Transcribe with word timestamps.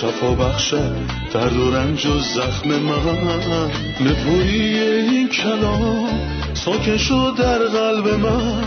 شفا 0.00 0.34
بخشد 0.34 0.96
درد 1.32 1.56
و 1.56 1.70
رنج 1.70 2.06
و 2.06 2.18
زخم 2.18 2.68
من. 2.68 3.70
نپویی 4.00 4.78
این 4.78 5.28
کلام 5.28 6.08
ساکن 6.54 6.96
شد 6.96 7.34
در 7.38 7.58
قلب 7.58 8.08
من. 8.08 8.64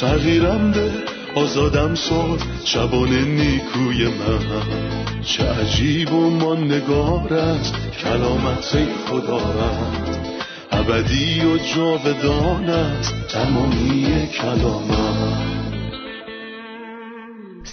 تغییرم 0.00 0.70
به 0.70 0.90
آزادم 1.34 1.94
ساد 1.94 2.42
شبان 2.64 3.08
نیکوی 3.08 4.04
من. 4.04 5.22
چه 5.24 5.44
عجیب 5.44 6.12
و 6.12 6.54
نگار 6.54 7.34
است 7.34 7.74
کلامت 8.04 8.88
خدا 9.08 9.38
رد 9.38 10.18
ابدی 10.72 11.40
و 11.40 11.58
جاودان 11.74 12.70
است 12.70 13.14
تمامی 13.28 14.28
کلامت. 14.40 15.49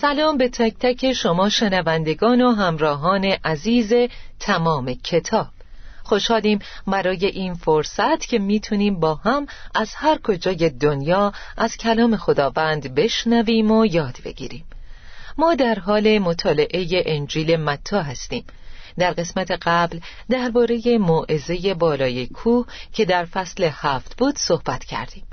سلام 0.02 0.38
به 0.38 0.50
تک 0.50 0.74
تک 0.80 1.14
شما 1.14 1.50
شنوندگان 1.50 2.42
و 2.42 2.52
همراهان 2.52 3.26
عزیز 3.26 3.94
تمام 4.40 4.94
کتاب. 4.94 5.48
خوشحالیم 6.04 6.60
برای 6.88 7.26
این 7.26 7.54
فرصت 7.54 8.26
که 8.26 8.40
می‌تونیم 8.40 9.00
با 9.00 9.16
هم 9.16 9.48
از 9.76 9.96
هر 9.96 10.18
کجای 10.18 10.70
دنیا 10.70 11.34
از 11.58 11.78
کلام 11.78 12.18
خداوند 12.18 12.96
بشنویم 12.96 13.72
و 13.72 13.86
یاد 13.86 14.18
بگیریم. 14.26 14.66
ما 15.38 15.56
در 15.56 15.80
حال 15.80 16.20
مطالعه 16.20 17.04
انجیل 17.06 17.56
متا 17.56 18.02
هستیم. 18.02 18.46
در 18.98 19.12
قسمت 19.12 19.52
قبل 19.52 20.00
درباره 20.30 20.98
موعظه 20.98 21.74
بالای 21.74 22.28
کوه 22.28 22.66
که 22.94 23.06
در 23.06 23.26
فصل 23.26 23.70
هفت 23.74 24.18
بود 24.18 24.38
صحبت 24.38 24.86
کردیم. 24.86 25.27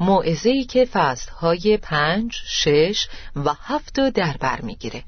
موعظه‌ای 0.00 0.64
که 0.64 0.84
فصلهای 0.84 1.76
پنج، 1.82 2.36
شش 2.46 3.08
و 3.36 3.50
هفت 3.62 3.98
رو 3.98 4.10
در 4.10 4.36
بر 4.40 4.60
می‌گیره. 4.60 5.02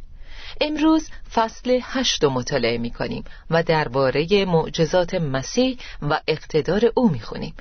امروز 0.61 1.09
فصل 1.35 1.79
هشت 1.83 2.25
رو 2.25 2.31
مطالعه 2.31 2.79
می 2.79 2.91
کنیم 2.91 3.25
و 3.51 3.63
درباره 3.63 4.45
معجزات 4.45 5.15
مسیح 5.15 5.79
و 6.03 6.21
اقتدار 6.29 6.93
او 6.95 7.11
می 7.11 7.21
خونیم. 7.21 7.55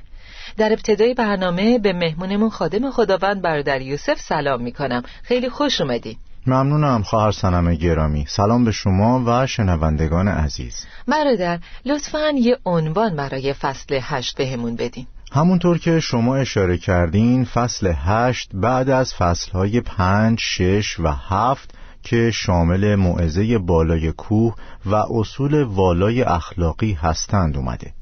در 0.58 0.74
ابتدای 0.74 1.14
برنامه 1.14 1.80
به 1.80 1.94
مهمونمون 1.94 2.50
خادم 2.50 2.92
خداوند 2.92 3.42
برادر 3.42 3.82
یوسف 3.82 4.20
سلام 4.20 4.62
می 4.62 4.72
کنم 4.72 5.04
خیلی 5.24 5.50
خوش 5.50 5.82
اومدین 5.82 6.18
ممنونم 6.48 7.04
خواهر 7.04 7.32
سنم 7.32 7.74
گرامی. 7.74 8.26
سلام 8.30 8.66
به 8.66 8.72
شما 8.72 9.24
و 9.26 9.48
شنوندگان 9.48 10.28
عزیز. 10.28 10.86
برادر 11.08 11.59
لطفا 11.86 12.32
یه 12.36 12.58
عنوان 12.66 13.16
برای 13.16 13.54
فصل 13.54 14.00
هشت 14.02 14.38
بهمون 14.38 14.76
بدین. 14.76 15.08
همونطور 15.34 15.78
که 15.78 16.00
شما 16.00 16.36
اشاره 16.36 16.78
کردین 16.78 17.46
فصل 17.46 17.94
هشت 17.96 18.50
بعد 18.54 18.90
از 18.90 19.14
فصلهای 19.14 19.82
پنج، 19.82 20.40
شش 20.40 21.00
و 21.00 21.12
هفت 21.12 21.74
که 22.04 22.32
شامل 22.32 22.96
معزه 22.96 23.58
بالای 23.58 24.12
کوه 24.12 24.56
و 24.86 24.96
اصول 24.96 25.64
والای 25.64 26.22
اخلاقی 26.22 26.94
هستند 26.94 27.58
اومده. 27.58 27.94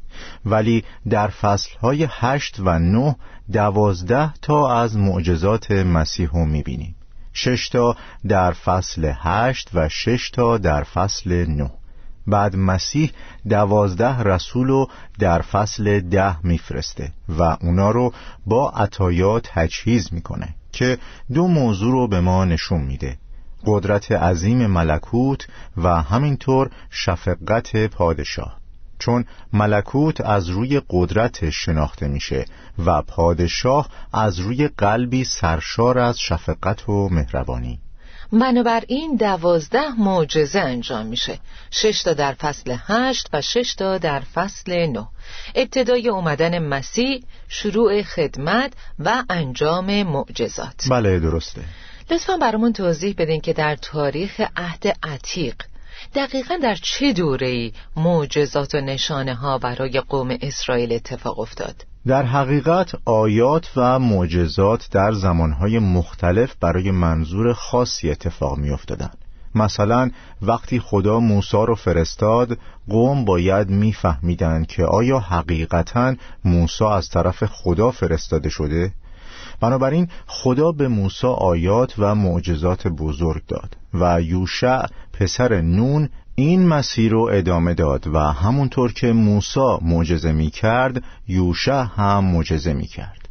ولی 0.46 0.84
در 1.10 1.28
فصلهای 1.28 2.08
هشت 2.10 2.60
و 2.60 2.80
نه 2.80 3.16
دوازده 3.52 4.34
تا 4.34 4.82
از 4.82 4.98
معجزات 4.98 5.72
مسیح 5.72 6.30
رو 6.30 6.46
می‌بینیم. 6.46 6.96
شش 7.34 7.70
تا 7.70 7.96
در 8.28 8.52
فصل 8.52 9.14
هشت 9.16 9.70
و 9.74 9.90
شش 9.90 10.30
تا 10.30 10.58
در 10.58 10.84
فصل 10.84 11.46
نه. 11.46 11.72
بعد 12.30 12.56
مسیح 12.56 13.12
دوازده 13.50 14.20
رسول 14.20 14.68
رو 14.68 14.90
در 15.20 15.42
فصل 15.42 16.00
ده 16.00 16.46
میفرسته 16.46 17.12
و 17.30 17.44
اونا 17.44 17.92
رو 17.92 18.14
با 18.46 18.70
عطایا 18.70 19.40
تجهیز 19.40 20.14
می‌کنه 20.14 20.56
که 20.72 20.98
دو 21.34 21.48
موضوع 21.48 21.92
رو 21.92 22.08
به 22.08 22.22
ما 22.22 22.46
نشون 22.46 22.82
میده. 22.82 23.18
قدرت 23.66 24.12
عظیم 24.12 24.68
ملکوت 24.68 25.48
و 25.78 26.02
همینطور 26.02 26.70
شفقت 26.90 27.88
پادشاه. 27.88 28.60
چون 29.00 29.26
ملکوت 29.54 30.22
از 30.22 30.50
روی 30.50 30.82
قدرت 30.90 31.50
شناخته 31.50 32.08
میشه 32.08 32.46
و 32.86 33.02
پادشاه 33.02 33.90
از 34.14 34.40
روی 34.40 34.68
قلبی 34.68 35.24
سرشار 35.24 36.00
از 36.00 36.20
شفقت 36.20 36.90
و 36.90 37.10
مهربانی. 37.10 37.80
بنابراین 38.32 39.16
دوازده 39.16 39.92
معجزه 39.98 40.60
انجام 40.60 41.06
میشه. 41.06 41.40
شش 41.72 42.04
تا 42.04 42.14
در 42.14 42.34
فصل 42.34 42.76
هشت 42.88 43.30
و 43.34 43.42
شش 43.42 43.74
تا 43.74 43.98
در 43.98 44.20
فصل 44.20 44.86
نو 44.86 45.06
ابتدای 45.56 46.10
اومدن 46.10 46.60
مسیح 46.60 47.24
شروع 47.48 48.02
خدمت 48.02 48.74
و 49.00 49.24
انجام 49.30 50.04
معجزات. 50.04 50.88
بله 50.90 51.20
درسته. 51.20 51.62
لطفا 52.12 52.38
برامون 52.38 52.74
توضیح 52.74 53.16
بدین 53.18 53.42
که 53.42 53.54
در 53.54 53.76
تاریخ 53.76 54.42
عهد 54.56 54.98
عتیق 55.04 55.56
دقیقا 56.16 56.58
در 56.64 56.76
چه 56.76 57.14
دوره‌ای 57.14 57.74
معجزات 57.96 58.76
و 58.76 58.82
نشانه 58.82 59.34
ها 59.36 59.58
برای 59.58 60.00
قوم 60.00 60.38
اسرائیل 60.42 60.94
اتفاق 60.94 61.40
افتاد؟ 61.40 61.76
در 62.08 62.24
حقیقت 62.24 62.92
آیات 63.06 63.72
و 63.76 64.00
معجزات 64.00 64.90
در 64.92 65.12
زمانهای 65.12 65.80
مختلف 65.80 66.56
برای 66.62 66.92
منظور 66.92 67.54
خاصی 67.54 68.12
اتفاق 68.12 68.58
می 68.58 68.70
افتادن. 68.70 69.10
مثلا 69.56 70.12
وقتی 70.42 70.80
خدا 70.80 71.20
موسی 71.20 71.58
رو 71.68 71.76
فرستاد 71.76 72.58
قوم 72.90 73.26
باید 73.26 73.70
میفهمیدند 73.70 74.68
که 74.68 74.86
آیا 74.86 75.20
حقیقتا 75.20 76.16
موسی 76.46 76.86
از 76.86 77.10
طرف 77.10 77.46
خدا 77.46 77.92
فرستاده 77.92 78.50
شده 78.50 78.94
بنابراین 79.62 80.08
خدا 80.28 80.72
به 80.72 80.88
موسی 80.88 81.28
آیات 81.28 81.94
و 81.98 82.16
معجزات 82.16 82.88
بزرگ 82.88 83.42
داد 83.48 83.78
و 83.94 84.22
یوشع 84.22 84.86
پسر 85.14 85.62
نون 85.62 86.10
این 86.40 86.68
مسیر 86.68 87.12
رو 87.12 87.30
ادامه 87.34 87.74
داد 87.74 88.08
و 88.08 88.20
همونطور 88.20 88.94
که 88.94 89.14
موسی 89.14 89.78
معجزه 89.82 90.32
می 90.32 90.50
کرد 90.50 91.04
یوشع 91.28 91.86
هم 91.96 92.26
معجزه 92.26 92.74
می 92.74 92.88
کرد 92.88 93.30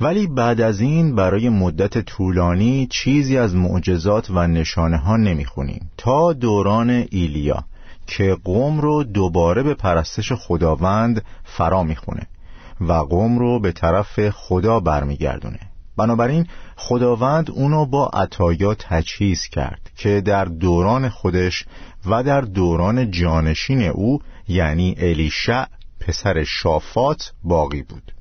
ولی 0.00 0.26
بعد 0.26 0.60
از 0.60 0.80
این 0.80 1.14
برای 1.14 1.48
مدت 1.48 1.98
طولانی 1.98 2.86
چیزی 2.90 3.38
از 3.38 3.54
معجزات 3.54 4.30
و 4.30 4.46
نشانه 4.46 4.96
ها 4.96 5.16
نمی 5.16 5.44
خونیم 5.44 5.90
تا 5.96 6.32
دوران 6.32 6.90
ایلیا 7.10 7.64
که 8.06 8.36
قوم 8.44 8.80
رو 8.80 9.04
دوباره 9.04 9.62
به 9.62 9.74
پرستش 9.74 10.32
خداوند 10.32 11.24
فرا 11.44 11.82
می‌خونه 11.82 12.26
و 12.80 12.92
قوم 12.92 13.38
رو 13.38 13.60
به 13.60 13.72
طرف 13.72 14.30
خدا 14.30 14.80
برمیگردونه. 14.80 15.60
بنابراین 15.96 16.46
خداوند 16.76 17.50
اونو 17.50 17.86
با 17.86 18.06
عطایا 18.06 18.74
تجهیز 18.74 19.46
کرد 19.46 19.90
که 19.96 20.20
در 20.20 20.44
دوران 20.44 21.08
خودش 21.08 21.64
و 22.06 22.22
در 22.22 22.40
دوران 22.40 23.10
جانشین 23.10 23.82
او 23.82 24.20
یعنی 24.48 24.94
الیشع 24.98 25.64
پسر 26.00 26.44
شافات 26.44 27.32
باقی 27.44 27.82
بود. 27.82 28.12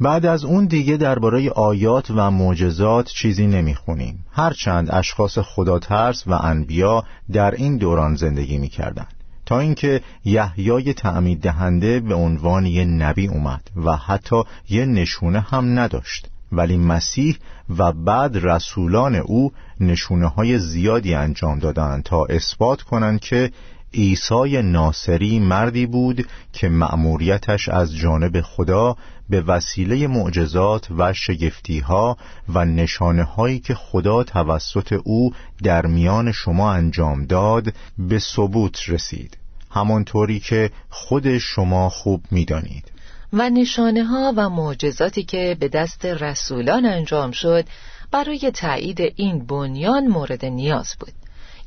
بعد 0.00 0.26
از 0.26 0.44
اون 0.44 0.66
دیگه 0.66 0.96
درباره 0.96 1.50
آیات 1.50 2.10
و 2.10 2.30
معجزات 2.30 3.06
چیزی 3.06 3.46
نمی‌خونیم. 3.46 4.24
هرچند 4.32 4.94
اشخاص 4.94 5.38
خدا 5.38 5.78
ترس 5.78 6.26
و 6.26 6.32
انبیا 6.32 7.04
در 7.32 7.50
این 7.50 7.76
دوران 7.76 8.14
زندگی 8.14 8.58
می‌کردند. 8.58 9.14
تا 9.46 9.60
اینکه 9.60 10.00
یحیای 10.24 10.94
تعمید 10.94 11.40
دهنده 11.40 12.00
به 12.00 12.14
عنوان 12.14 12.66
یه 12.66 12.84
نبی 12.84 13.28
اومد 13.28 13.70
و 13.76 13.96
حتی 13.96 14.42
یه 14.68 14.86
نشونه 14.86 15.40
هم 15.40 15.78
نداشت. 15.78 16.28
ولی 16.56 16.76
مسیح 16.76 17.38
و 17.78 17.92
بعد 17.92 18.36
رسولان 18.36 19.14
او 19.14 19.52
نشونه 19.80 20.26
های 20.26 20.58
زیادی 20.58 21.14
انجام 21.14 21.58
دادند 21.58 22.02
تا 22.02 22.24
اثبات 22.24 22.82
کنند 22.82 23.20
که 23.20 23.50
عیسی 23.94 24.62
ناصری 24.62 25.38
مردی 25.38 25.86
بود 25.86 26.26
که 26.52 26.68
مأموریتش 26.68 27.68
از 27.68 27.96
جانب 27.96 28.40
خدا 28.40 28.96
به 29.30 29.40
وسیله 29.40 30.06
معجزات 30.06 30.88
و 30.98 31.12
شگفتیها 31.12 32.16
و 32.48 32.64
نشانه 32.64 33.22
هایی 33.22 33.58
که 33.58 33.74
خدا 33.74 34.22
توسط 34.22 35.00
او 35.04 35.32
در 35.62 35.86
میان 35.86 36.32
شما 36.32 36.72
انجام 36.72 37.24
داد 37.24 37.72
به 37.98 38.18
ثبوت 38.18 38.78
رسید. 38.88 39.36
همانطوری 39.70 40.40
که 40.40 40.70
خود 40.90 41.38
شما 41.38 41.88
خوب 41.88 42.22
می‌دانید. 42.30 42.95
و 43.32 43.50
نشانه 43.50 44.04
ها 44.04 44.32
و 44.36 44.48
معجزاتی 44.48 45.22
که 45.22 45.56
به 45.60 45.68
دست 45.68 46.04
رسولان 46.04 46.86
انجام 46.86 47.30
شد 47.30 47.64
برای 48.10 48.50
تایید 48.54 49.00
این 49.16 49.46
بنیان 49.46 50.06
مورد 50.06 50.44
نیاز 50.44 50.96
بود. 51.00 51.12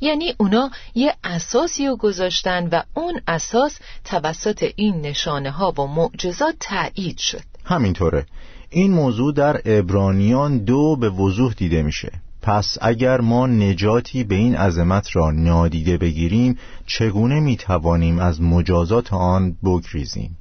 یعنی 0.00 0.34
اونا 0.38 0.70
یه 0.94 1.14
اساسی 1.24 1.86
رو 1.86 1.96
گذاشتن 1.96 2.68
و 2.68 2.82
اون 2.94 3.20
اساس 3.28 3.78
توسط 4.04 4.70
این 4.76 5.00
نشانه 5.00 5.50
ها 5.50 5.72
و 5.78 5.86
معجزات 5.86 6.54
تایید 6.60 7.18
شد. 7.18 7.42
همینطوره. 7.64 8.26
این 8.70 8.92
موضوع 8.92 9.32
در 9.34 9.60
ابرانیان 9.64 10.58
دو 10.58 10.96
به 10.96 11.10
وضوح 11.10 11.54
دیده 11.54 11.82
میشه. 11.82 12.12
پس 12.42 12.78
اگر 12.80 13.20
ما 13.20 13.46
نجاتی 13.46 14.24
به 14.24 14.34
این 14.34 14.56
عظمت 14.56 15.16
را 15.16 15.30
نادیده 15.30 15.96
بگیریم 15.96 16.58
چگونه 16.86 17.40
می‌توانیم 17.40 18.18
از 18.18 18.42
مجازات 18.42 19.12
آن 19.12 19.56
بگریزیم؟ 19.64 20.36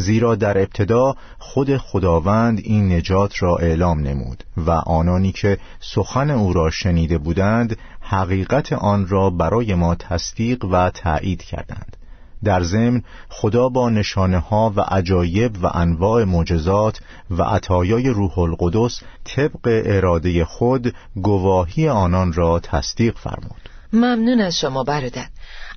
زیرا 0.00 0.34
در 0.34 0.58
ابتدا 0.58 1.14
خود 1.38 1.76
خداوند 1.76 2.60
این 2.64 2.92
نجات 2.92 3.42
را 3.42 3.56
اعلام 3.56 4.00
نمود 4.00 4.44
و 4.56 4.70
آنانی 4.70 5.32
که 5.32 5.58
سخن 5.80 6.30
او 6.30 6.52
را 6.52 6.70
شنیده 6.70 7.18
بودند 7.18 7.76
حقیقت 8.00 8.72
آن 8.72 9.08
را 9.08 9.30
برای 9.30 9.74
ما 9.74 9.94
تصدیق 9.94 10.64
و 10.64 10.90
تایید 10.90 11.42
کردند. 11.42 11.96
در 12.44 12.62
ضمن 12.62 13.02
خدا 13.28 13.68
با 13.68 13.90
نشانه 13.90 14.38
ها 14.38 14.72
و 14.76 14.80
عجایب 14.80 15.64
و 15.64 15.66
انواع 15.74 16.24
معجزات 16.24 17.00
و 17.30 17.42
عطایای 17.42 18.08
روح 18.08 18.38
القدس 18.38 19.02
طبق 19.24 19.82
اراده 19.86 20.44
خود 20.44 20.94
گواهی 21.16 21.88
آنان 21.88 22.32
را 22.32 22.60
تصدیق 22.60 23.18
فرمود. 23.18 23.69
ممنون 23.92 24.40
از 24.40 24.58
شما 24.58 24.84
برادر. 24.84 25.26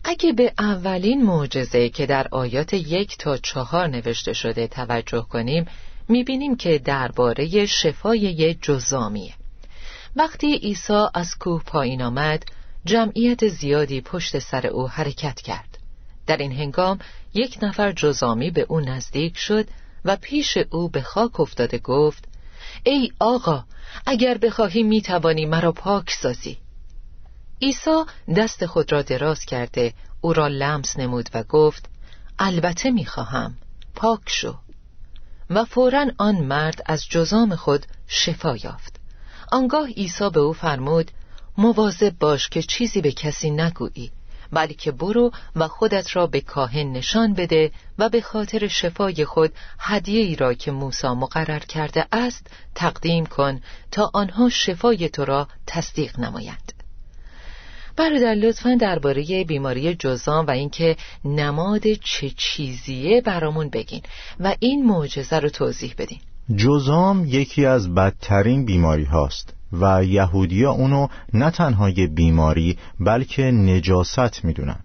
اگه 0.04 0.34
به 0.34 0.54
اولین 0.60 1.26
معجزه 1.26 1.90
که 1.90 2.06
در 2.06 2.28
آیات 2.32 2.74
یک 2.74 3.18
تا 3.18 3.38
چهار 3.38 3.88
نوشته 3.88 4.34
شده 4.34 4.68
توجه 4.68 5.26
کنیم 5.30 5.66
می‌بینیم 6.10 6.56
که 6.56 6.80
درباره 6.80 7.66
شفای 7.66 8.54
جزامیه. 8.54 9.34
وقتی 10.16 10.56
عیسی 10.58 11.04
از 11.14 11.36
کوه 11.36 11.64
پایین 11.64 12.02
آمد 12.02 12.44
جمعیت 12.86 13.48
زیادی 13.48 14.02
پشت 14.02 14.40
سر 14.40 14.68
او 14.68 14.90
حرکت 14.90 15.42
کرد. 15.42 15.78
در 16.28 16.38
این 16.38 16.52
هنگام 16.52 17.00
یک 17.34 17.58
نفر 17.62 17.92
جزامی 17.92 18.52
به 18.52 18.66
او 18.70 18.80
نزدیک 18.80 19.38
شد 19.38 19.68
و 20.06 20.16
پیش 20.16 20.58
او 20.72 20.90
به 20.90 21.02
خاک 21.02 21.40
افتاده 21.40 21.78
گفت 21.78 22.24
ای 22.84 23.12
آقا 23.20 23.64
اگر 24.06 24.38
بخواهی 24.38 24.84
می‌توانی 24.84 25.46
مرا 25.46 25.72
پاک 25.72 26.12
سازی. 26.12 26.58
عیسی 27.64 28.04
دست 28.38 28.66
خود 28.66 28.92
را 28.92 29.02
دراز 29.02 29.46
کرده 29.46 29.94
او 30.22 30.34
را 30.34 30.48
لمس 30.48 31.00
نمود 31.00 31.30
و 31.34 31.44
گفت 31.44 31.90
البته 32.40 32.92
می‌خواهم 32.92 33.58
پاک 33.96 34.22
شو. 34.26 34.56
و 35.50 35.66
فورا 35.66 36.06
آن 36.18 36.36
مرد 36.36 36.82
از 36.86 37.08
جزام 37.10 37.56
خود 37.56 37.86
شفا 38.08 38.58
یافت. 38.58 39.00
آنگاه 39.52 39.88
عیسی 39.88 40.30
به 40.30 40.40
او 40.40 40.54
فرمود 40.54 41.12
مواظب 41.58 42.20
باش 42.20 42.50
که 42.50 42.62
چیزی 42.62 43.02
به 43.02 43.12
کسی 43.12 43.52
نگویی 43.52 44.12
بلکه 44.52 44.92
برو 44.92 45.32
و 45.56 45.68
خودت 45.68 46.16
را 46.16 46.28
به 46.28 46.42
کاهن 46.42 46.92
نشان 46.92 47.34
بده 47.34 47.72
و 48.00 48.10
به 48.10 48.22
خاطر 48.22 48.68
شفای 48.68 49.26
خود 49.26 49.54
هدیه 49.80 50.22
ای 50.22 50.36
را 50.36 50.54
که 50.54 50.72
موسی 50.72 51.08
مقرر 51.08 51.60
کرده 51.60 52.08
است 52.12 52.48
تقدیم 52.76 53.26
کن 53.26 53.62
تا 53.92 54.12
آنها 54.14 54.50
شفای 54.50 55.10
تو 55.10 55.26
را 55.26 55.48
تصدیق 55.68 56.20
نمایند 56.20 56.73
برادر 57.98 58.36
لطفا 58.36 58.78
درباره 58.82 59.44
بیماری 59.44 59.96
جزام 59.96 60.46
و 60.46 60.52
اینکه 60.52 60.96
نماد 61.26 61.94
چه 61.94 62.30
چیزیه 62.38 63.22
برامون 63.22 63.70
بگین 63.70 64.02
و 64.40 64.56
این 64.60 64.86
معجزه 64.86 65.40
رو 65.40 65.50
توضیح 65.50 65.94
بدین. 65.98 66.20
جزام 66.56 67.26
یکی 67.28 67.66
از 67.66 67.96
بدترین 67.96 68.66
بیماری 68.66 69.04
هاست 69.04 69.54
و 69.82 70.04
یهودیا 70.06 70.72
اونو 70.72 71.08
نه 71.34 71.52
تنها 71.52 71.90
یه 71.90 72.08
بیماری 72.08 72.78
بلکه 73.00 73.44
نجاست 73.44 74.46
می‌دونن. 74.46 74.80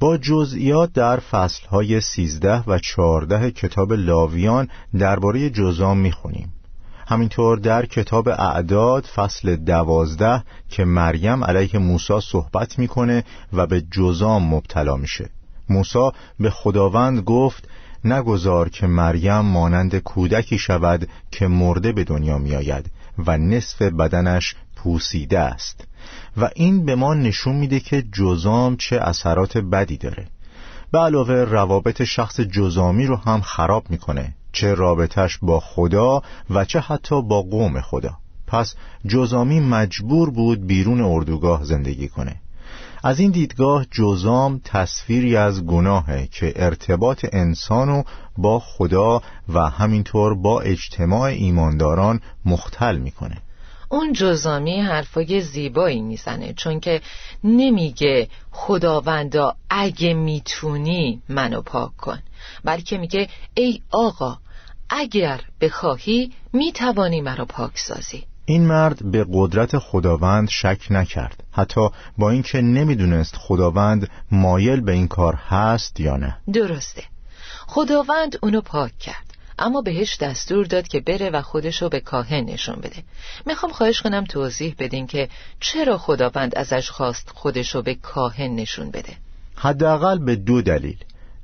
با 0.00 0.16
جزئیات 0.16 0.92
در 0.92 1.16
فصلهای 1.16 2.00
سیزده 2.00 2.62
و 2.66 2.78
چهارده 2.78 3.50
کتاب 3.50 3.92
لاویان 3.92 4.68
درباره 4.98 5.50
جزام 5.50 5.98
می‌خونیم. 5.98 6.52
همینطور 7.10 7.58
در 7.58 7.86
کتاب 7.86 8.28
اعداد 8.28 9.04
فصل 9.04 9.56
دوازده 9.56 10.42
که 10.68 10.84
مریم 10.84 11.44
علیه 11.44 11.78
موسی 11.78 12.20
صحبت 12.20 12.78
می‌کنه 12.78 13.24
و 13.52 13.66
به 13.66 13.80
جزام 13.80 14.54
مبتلا 14.54 14.96
میشه. 14.96 15.30
موسی 15.68 16.10
به 16.40 16.50
خداوند 16.50 17.20
گفت 17.20 17.68
نگذار 18.04 18.68
که 18.68 18.86
مریم 18.86 19.40
مانند 19.40 19.98
کودکی 19.98 20.58
شود 20.58 21.08
که 21.30 21.46
مرده 21.46 21.92
به 21.92 22.04
دنیا 22.04 22.38
میآید 22.38 22.90
و 23.26 23.38
نصف 23.38 23.82
بدنش 23.82 24.54
پوسیده 24.76 25.38
است. 25.38 25.84
و 26.36 26.50
این 26.54 26.84
به 26.84 26.94
ما 26.94 27.14
نشون 27.14 27.56
میده 27.56 27.80
که 27.80 28.02
جزام 28.02 28.76
چه 28.76 28.96
اثرات 28.96 29.58
بدی 29.58 29.96
داره. 29.96 30.26
به 30.92 30.98
علاوه 30.98 31.34
روابط 31.34 32.02
شخص 32.02 32.40
جزامی 32.40 33.06
رو 33.06 33.16
هم 33.16 33.40
خراب 33.40 33.90
می‌کنه. 33.90 34.34
چه 34.52 34.74
رابطش 34.74 35.38
با 35.42 35.60
خدا 35.60 36.22
و 36.50 36.64
چه 36.64 36.80
حتی 36.80 37.22
با 37.22 37.42
قوم 37.42 37.80
خدا. 37.80 38.16
پس 38.46 38.74
جزامی 39.06 39.60
مجبور 39.60 40.30
بود 40.30 40.66
بیرون 40.66 41.00
اردوگاه 41.00 41.64
زندگی 41.64 42.08
کنه. 42.08 42.36
از 43.02 43.20
این 43.20 43.30
دیدگاه 43.30 43.86
جزام 43.90 44.60
تصویری 44.64 45.36
از 45.36 45.66
گناهه 45.66 46.28
که 46.32 46.52
ارتباط 46.56 47.26
انسانو 47.32 48.02
با 48.38 48.58
خدا 48.58 49.22
و 49.48 49.70
همینطور 49.70 50.34
با 50.34 50.60
اجتماع 50.60 51.22
ایمانداران 51.22 52.20
مختل 52.44 52.96
می‌کنه. 52.96 53.36
اون 53.92 54.12
جزامی 54.12 54.80
حرفای 54.80 55.40
زیبایی 55.40 56.00
می‌زنه 56.00 56.52
چون 56.52 56.80
که 56.80 57.00
نمیگه 57.44 58.28
خداوندا 58.50 59.56
اگه 59.70 60.14
می‌تونی 60.14 61.22
منو 61.28 61.62
پاک 61.62 61.96
کن 61.96 62.18
بلکه 62.64 62.98
میگه 62.98 63.28
ای 63.54 63.80
آقا 63.90 64.38
اگر 64.90 65.40
بخواهی 65.60 66.32
می‌توانی 66.52 67.20
مرا 67.20 67.44
پاک 67.44 67.78
سازی. 67.78 68.24
این 68.44 68.66
مرد 68.66 69.10
به 69.10 69.26
قدرت 69.32 69.78
خداوند 69.78 70.48
شک 70.48 70.86
نکرد 70.90 71.44
حتی 71.52 71.88
با 72.18 72.30
اینکه 72.30 72.60
نمی‌دونست 72.60 73.36
خداوند 73.36 74.10
مایل 74.30 74.80
به 74.80 74.92
این 74.92 75.08
کار 75.08 75.34
هست 75.34 76.00
یا 76.00 76.16
نه. 76.16 76.36
درسته. 76.52 77.02
خداوند 77.66 78.38
اونو 78.42 78.60
پاک 78.60 78.98
کرد. 78.98 79.29
اما 79.60 79.80
بهش 79.80 80.16
دستور 80.20 80.66
داد 80.66 80.88
که 80.88 81.00
بره 81.00 81.30
و 81.30 81.42
خودشو 81.42 81.88
به 81.88 82.00
کاهن 82.00 82.44
نشون 82.44 82.76
بده. 82.76 83.02
می‌خوام 83.46 83.72
خواهش 83.72 84.02
کنم 84.02 84.24
توضیح 84.24 84.74
بدین 84.78 85.06
که 85.06 85.28
چرا 85.60 85.98
خداوند 85.98 86.54
ازش 86.54 86.90
خواست 86.90 87.30
خودشو 87.34 87.82
به 87.82 87.94
کاهن 87.94 88.54
نشون 88.54 88.90
بده. 88.90 89.12
حداقل 89.56 90.18
به 90.18 90.36
دو 90.36 90.62
دلیل. 90.62 90.96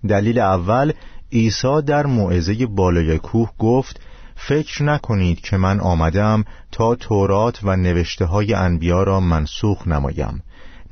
دلیل 0.09 0.39
اول 0.39 0.93
عیسی 1.33 1.83
در 1.87 2.07
موعظه 2.07 2.67
بالای 2.67 3.19
کوه 3.19 3.51
گفت 3.59 4.01
فکر 4.37 4.83
نکنید 4.83 5.41
که 5.41 5.57
من 5.57 5.81
آمدم 5.81 6.45
تا 6.73 6.95
تورات 6.95 7.59
و 7.63 7.77
نوشته 7.77 8.25
های 8.25 8.55
انبیا 8.55 9.03
را 9.03 9.21
منسوخ 9.21 9.89
نمایم. 9.89 10.43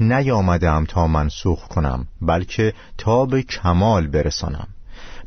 نیامدم 0.00 0.84
تا 0.84 1.06
منسوخ 1.06 1.68
کنم 1.68 2.06
بلکه 2.22 2.74
تا 2.98 3.26
به 3.26 3.42
کمال 3.42 4.06
برسانم. 4.06 4.68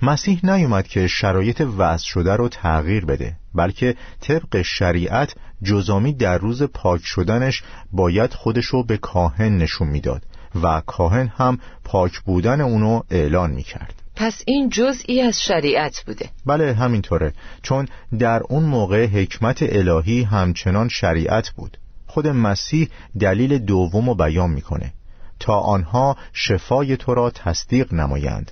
مسیح 0.01 0.39
نیومد 0.43 0.87
که 0.87 1.07
شرایط 1.07 1.61
وضع 1.77 2.05
شده 2.05 2.35
رو 2.35 2.49
تغییر 2.49 3.05
بده 3.05 3.35
بلکه 3.55 3.95
طبق 4.21 4.61
شریعت 4.61 5.35
جزامی 5.63 6.13
در 6.13 6.37
روز 6.37 6.63
پاک 6.63 7.01
شدنش 7.03 7.63
باید 7.91 8.33
خودشو 8.33 8.83
به 8.83 8.97
کاهن 8.97 9.57
نشون 9.57 9.87
می‌داد 9.87 10.23
و 10.63 10.81
کاهن 10.85 11.27
هم 11.27 11.59
پاک 11.83 12.19
بودن 12.19 12.61
اونو 12.61 13.01
اعلان 13.09 13.51
می‌کرد. 13.51 13.93
پس 14.15 14.43
این 14.47 14.69
جزئی 14.69 15.21
از 15.21 15.41
شریعت 15.41 16.03
بوده. 16.05 16.29
بله 16.45 16.73
همینطوره 16.73 17.33
چون 17.61 17.87
در 18.19 18.41
اون 18.49 18.63
موقع 18.63 19.05
حکمت 19.05 19.57
الهی 19.61 20.23
همچنان 20.23 20.89
شریعت 20.89 21.49
بود. 21.49 21.77
خود 22.07 22.27
مسیح 22.27 22.89
دلیل 23.19 23.57
دوم 23.57 24.09
رو 24.09 24.15
بیان 24.15 24.49
می‌کنه. 24.49 24.93
تا 25.39 25.59
آنها 25.59 26.17
شفای 26.33 26.97
تو 26.97 27.13
را 27.13 27.29
تصدیق 27.29 27.93
نمایند. 27.93 28.51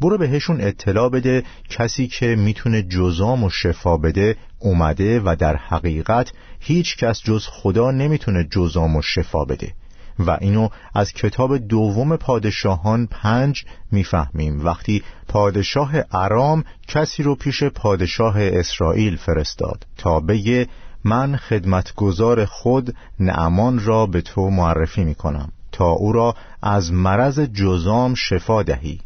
برو 0.00 0.18
بهشون 0.18 0.60
اطلاع 0.60 1.08
بده 1.08 1.42
کسی 1.70 2.06
که 2.06 2.26
می‌تونه 2.26 2.82
جزام 2.82 3.44
و 3.44 3.50
شفا 3.50 3.96
بده 3.96 4.36
اومده 4.58 5.20
و 5.20 5.36
در 5.38 5.56
حقیقت 5.56 6.32
هیچ 6.60 6.96
کس 6.96 7.22
جز 7.22 7.46
خدا 7.50 7.90
نمی‌تونه 7.90 8.44
جزام 8.50 8.96
و 8.96 9.02
شفا 9.02 9.44
بده. 9.44 9.72
و 10.18 10.38
اینو 10.40 10.68
از 10.94 11.12
کتاب 11.12 11.58
دوم 11.58 12.16
پادشاهان 12.16 13.06
پنج 13.06 13.64
می‌فهمیم. 13.92 14.64
وقتی 14.64 15.02
پادشاه 15.28 15.92
ارام 16.12 16.64
کسی 16.88 17.22
رو 17.22 17.34
پیش 17.34 17.62
پادشاه 17.62 18.34
اسرائیل 18.38 19.16
فرستاد 19.16 19.86
تا 19.96 20.20
بگه 20.20 20.66
من 21.04 21.36
خدمتگزار 21.36 22.44
خود 22.44 22.94
نعمان 23.20 23.84
را 23.84 24.06
به 24.06 24.20
تو 24.20 24.50
معرفی 24.50 25.04
می‌کنم 25.04 25.52
تا 25.72 25.90
او 25.90 26.12
را 26.12 26.34
از 26.62 26.92
مرض 26.92 27.40
جزام 27.40 28.14
شفا 28.14 28.62
دهی. 28.62 29.00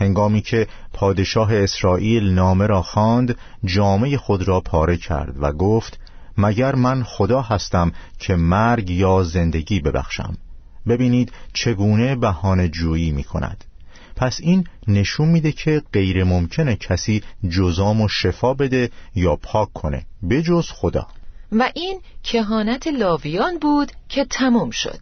هنگامی 0.00 0.40
که 0.40 0.66
پادشاه 0.92 1.54
اسرائیل 1.54 2.32
نامه 2.32 2.66
را 2.66 2.82
خواند 2.82 3.38
جامعه 3.64 4.16
خود 4.16 4.48
را 4.48 4.60
پاره 4.60 4.96
کرد 4.96 5.34
و 5.40 5.52
گفت 5.52 5.98
مگر 6.38 6.74
من 6.74 7.02
خدا 7.02 7.42
هستم 7.42 7.92
که 8.18 8.36
مرگ 8.36 8.90
یا 8.90 9.22
زندگی 9.22 9.80
ببخشم؟ 9.80 10.36
ببینید 10.88 11.32
چگونه 11.52 12.16
بهانه 12.16 12.68
جویی 12.68 13.10
می 13.10 13.24
کند. 13.24 13.64
پس 14.16 14.38
این 14.40 14.66
نشون 14.88 15.28
میده 15.28 15.52
که 15.52 15.82
غیر 15.92 16.24
ممکنه 16.24 16.76
کسی 16.76 17.22
جزام 17.48 18.00
و 18.00 18.08
شفا 18.08 18.54
بده 18.54 18.90
یا 19.14 19.36
پاک 19.36 19.72
کنه 19.72 20.06
بجز 20.30 20.70
خدا. 20.70 21.06
و 21.52 21.70
این 21.74 22.00
کهانت 22.22 22.86
لاویان 22.86 23.58
بود 23.58 23.92
که 24.08 24.24
تمام 24.24 24.70
شد. 24.70 24.98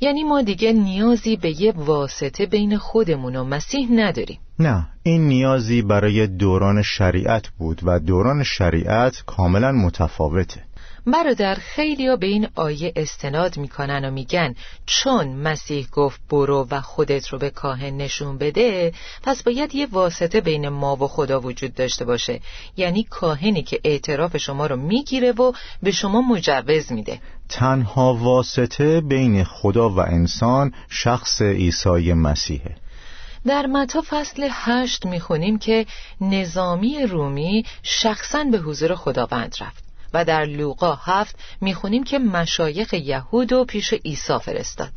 یعنی 0.00 0.24
ما 0.24 0.42
دیگه 0.42 0.72
نیازی 0.72 1.36
به 1.36 1.62
یه 1.62 1.72
واسطه 1.76 2.46
بین 2.46 2.78
خودمون 2.78 3.36
و 3.36 3.44
مسیح 3.44 3.88
نداریم. 3.92 4.38
نه 4.58 4.86
این 5.02 5.28
نیازی 5.28 5.82
برای 5.82 6.26
دوران 6.26 6.82
شریعت 6.82 7.48
بود 7.48 7.80
و 7.84 7.98
دوران 7.98 8.42
شریعت 8.42 9.22
کاملا 9.26 9.72
متفاوته. 9.72 10.64
برادر 11.06 11.54
خیلی 11.54 12.16
به 12.16 12.26
این 12.26 12.48
آیه 12.54 12.92
استناد 12.96 13.56
می‌کنن 13.56 14.04
و 14.04 14.10
میگن 14.10 14.54
چون 14.86 15.28
مسیح 15.28 15.88
گفت 15.92 16.20
برو 16.30 16.66
و 16.70 16.80
خودت 16.80 17.28
رو 17.28 17.38
به 17.38 17.50
کاهن 17.50 17.96
نشون 17.96 18.38
بده 18.38 18.92
پس 19.22 19.42
باید 19.42 19.74
یه 19.74 19.86
واسطه 19.92 20.40
بین 20.40 20.68
ما 20.68 20.96
و 20.96 21.08
خدا 21.08 21.40
وجود 21.40 21.74
داشته 21.74 22.04
باشه. 22.04 22.40
یعنی 22.76 23.02
کاهنی 23.02 23.62
که 23.62 23.80
اعتراف 23.84 24.36
شما 24.36 24.66
رو 24.66 24.76
می‌گیره 24.76 25.32
و 25.32 25.52
به 25.82 25.90
شما 25.90 26.20
مجوز 26.20 26.92
میده. 26.92 27.20
تنها 27.48 28.14
واسطه 28.14 29.00
بین 29.00 29.44
خدا 29.44 29.88
و 29.90 30.00
انسان 30.00 30.72
شخص 30.88 31.42
عیسی 31.42 32.12
مسیحه. 32.12 32.76
در 33.46 33.66
متا 33.66 34.02
فصل 34.08 34.48
هشت 34.50 35.06
می‌خونیم 35.06 35.58
که 35.58 35.86
نظامی 36.20 37.06
رومی 37.06 37.64
شخصا 37.82 38.44
به 38.44 38.58
حضور 38.58 38.94
خداوند 38.94 39.56
رفت. 39.60 39.81
و 40.14 40.24
در 40.24 40.44
لوقا 40.44 40.94
هفت 40.94 41.38
می‌خونیم 41.60 42.04
که 42.04 42.18
مشایخ 42.18 42.94
یهود 42.94 43.52
و 43.52 43.64
پیش 43.64 43.92
عیسی 43.92 44.38
فرستاد 44.38 44.92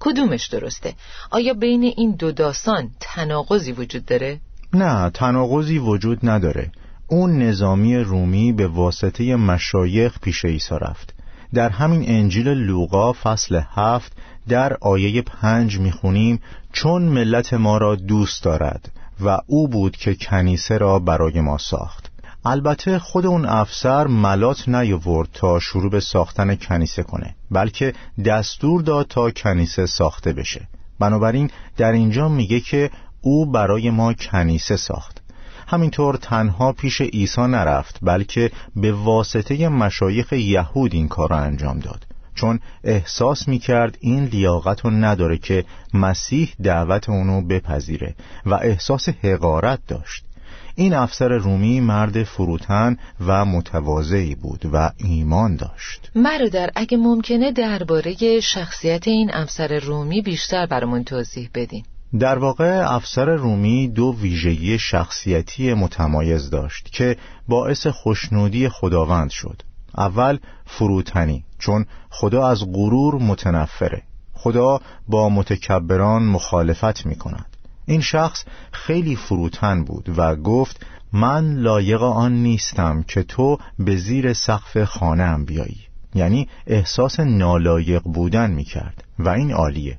کدومش 0.00 0.46
درسته؟ 0.46 0.94
آیا 1.30 1.54
بین 1.54 1.82
این 1.82 2.10
دو 2.10 2.32
داستان 2.32 2.90
تناقضی 3.00 3.72
وجود 3.72 4.04
داره؟ 4.04 4.40
نه 4.72 5.10
تناقضی 5.10 5.78
وجود 5.78 6.18
نداره 6.22 6.72
اون 7.08 7.42
نظامی 7.42 7.96
رومی 7.96 8.52
به 8.52 8.66
واسطه 8.66 9.36
مشایخ 9.36 10.18
پیش 10.20 10.44
عیسی 10.44 10.74
رفت 10.80 11.14
در 11.54 11.68
همین 11.68 12.04
انجیل 12.08 12.48
لوقا 12.48 13.12
فصل 13.12 13.60
هفت 13.74 14.12
در 14.48 14.76
آیه 14.80 15.22
پنج 15.22 15.78
می‌خونیم 15.78 16.40
چون 16.72 17.02
ملت 17.02 17.54
ما 17.54 17.78
را 17.78 17.94
دوست 17.96 18.44
دارد 18.44 18.92
و 19.20 19.38
او 19.46 19.68
بود 19.68 19.96
که 19.96 20.14
کنیسه 20.14 20.78
را 20.78 20.98
برای 20.98 21.40
ما 21.40 21.58
ساخت 21.58 22.09
البته 22.44 22.98
خود 22.98 23.26
اون 23.26 23.46
افسر 23.46 24.06
ملات 24.06 24.68
نیاورد 24.68 25.28
تا 25.32 25.58
شروع 25.58 25.90
به 25.90 26.00
ساختن 26.00 26.54
کنیسه 26.54 27.02
کنه 27.02 27.34
بلکه 27.50 27.94
دستور 28.24 28.82
داد 28.82 29.06
تا 29.06 29.30
کنیسه 29.30 29.86
ساخته 29.86 30.32
بشه. 30.32 30.68
بنابراین 30.98 31.50
در 31.76 31.92
اینجا 31.92 32.28
میگه 32.28 32.60
که 32.60 32.90
او 33.20 33.46
برای 33.46 33.90
ما 33.90 34.12
کنیسه 34.12 34.76
ساخت. 34.76 35.20
همینطور 35.66 36.16
تنها 36.16 36.72
پیش 36.72 37.00
عیسی 37.00 37.40
نرفت 37.40 37.98
بلکه 38.02 38.50
به 38.76 38.92
واسطه 38.92 39.68
مشایخ 39.68 40.32
یهود 40.32 40.94
این 40.94 41.08
کار 41.08 41.28
را 41.28 41.38
انجام 41.38 41.78
داد. 41.78 42.06
چون 42.34 42.60
احساس 42.84 43.48
می‌کرد 43.48 43.98
این 44.00 44.24
لیاقت 44.24 44.80
رو 44.80 44.90
نداره 44.90 45.38
که 45.38 45.64
مسیح 45.94 46.54
دعوت 46.62 47.08
اونو 47.08 47.42
بپذیره 47.46 48.14
و 48.46 48.54
احساس 48.54 49.08
حقارت 49.08 49.78
داشت. 49.88 50.24
این 50.74 50.94
افسر 50.94 51.28
رومی 51.28 51.80
مرد 51.80 52.22
فروتن 52.22 52.96
و 53.26 53.44
متواضعی 53.44 54.34
بود 54.34 54.66
و 54.72 54.90
ایمان 54.96 55.56
داشت. 55.56 56.10
مرادر 56.14 56.70
اگه 56.74 56.96
ممکنه 56.96 57.52
درباره 57.52 58.40
شخصیت 58.40 59.08
این 59.08 59.34
افسر 59.34 59.78
رومی 59.78 60.22
بیشتر 60.22 60.66
برامون 60.66 61.04
توضیح 61.04 61.50
بدین. 61.54 61.84
در 62.18 62.38
واقع 62.38 62.94
افسر 62.94 63.26
رومی 63.26 63.88
دو 63.88 64.16
ویژگی 64.20 64.78
شخصیتی 64.78 65.74
متمایز 65.74 66.50
داشت 66.50 66.92
که 66.92 67.16
باعث 67.48 67.86
خوشنودی 67.86 68.68
خداوند 68.68 69.30
شد. 69.30 69.62
اول 69.98 70.38
فروتنی 70.66 71.44
چون 71.58 71.86
خدا 72.10 72.48
از 72.48 72.72
غرور 72.72 73.14
متنفره. 73.14 74.02
خدا 74.32 74.80
با 75.08 75.28
متکبران 75.28 76.22
مخالفت 76.22 77.06
می 77.06 77.16
کند 77.16 77.56
این 77.90 78.00
شخص 78.00 78.44
خیلی 78.72 79.16
فروتن 79.16 79.84
بود 79.84 80.14
و 80.16 80.36
گفت 80.36 80.86
من 81.12 81.54
لایق 81.54 82.02
آن 82.02 82.32
نیستم 82.32 83.02
که 83.02 83.22
تو 83.22 83.58
به 83.78 83.96
زیر 83.96 84.32
سقف 84.32 84.84
خانه 84.84 85.38
بیایی. 85.38 85.80
یعنی 86.14 86.48
احساس 86.66 87.20
نالایق 87.20 88.02
بودن 88.02 88.50
می 88.50 88.64
کرد 88.64 89.04
و 89.18 89.28
این 89.28 89.52
عالیه. 89.52 89.98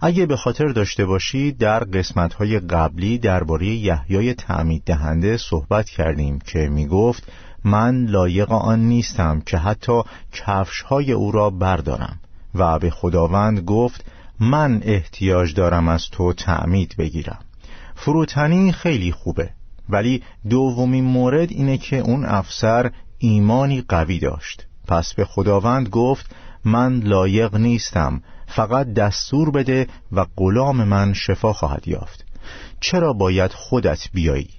اگه 0.00 0.26
به 0.26 0.36
خاطر 0.36 0.68
داشته 0.68 1.06
باشی 1.06 1.52
در 1.52 1.84
قسمتهای 1.84 2.58
قبلی 2.58 3.18
درباره 3.18 3.66
یحیای 3.66 4.34
تعمید 4.34 4.82
دهنده 4.86 5.36
صحبت 5.36 5.88
کردیم 5.90 6.38
که 6.38 6.58
می 6.58 6.86
گفت 6.86 7.32
من 7.64 8.04
لایق 8.04 8.52
آن 8.52 8.80
نیستم 8.80 9.40
که 9.40 9.58
حتی 9.58 10.02
کفشهای 10.32 11.12
او 11.12 11.32
را 11.32 11.50
بردارم. 11.50 12.20
و 12.54 12.78
به 12.78 12.90
خداوند 12.90 13.60
گفت 13.60 14.04
من 14.40 14.80
احتیاج 14.84 15.54
دارم 15.54 15.88
از 15.88 16.10
تو 16.12 16.32
تعمید 16.32 16.94
بگیرم. 16.98 17.38
فروتنی 17.94 18.72
خیلی 18.72 19.12
خوبه 19.12 19.50
ولی 19.88 20.22
دومین 20.50 21.04
مورد 21.04 21.50
اینه 21.50 21.78
که 21.78 21.98
اون 21.98 22.24
افسر 22.24 22.90
ایمانی 23.18 23.84
قوی 23.88 24.18
داشت. 24.18 24.66
پس 24.88 25.14
به 25.14 25.24
خداوند 25.24 25.88
گفت 25.88 26.34
من 26.64 27.00
لایق 27.00 27.54
نیستم 27.54 28.22
فقط 28.46 28.92
دستور 28.92 29.50
بده 29.50 29.86
و 30.12 30.26
غلام 30.36 30.84
من 30.84 31.12
شفا 31.12 31.52
خواهد 31.52 31.88
یافت. 31.88 32.24
چرا 32.80 33.12
باید 33.12 33.52
خودت 33.52 34.08
بیایی؟ 34.12 34.50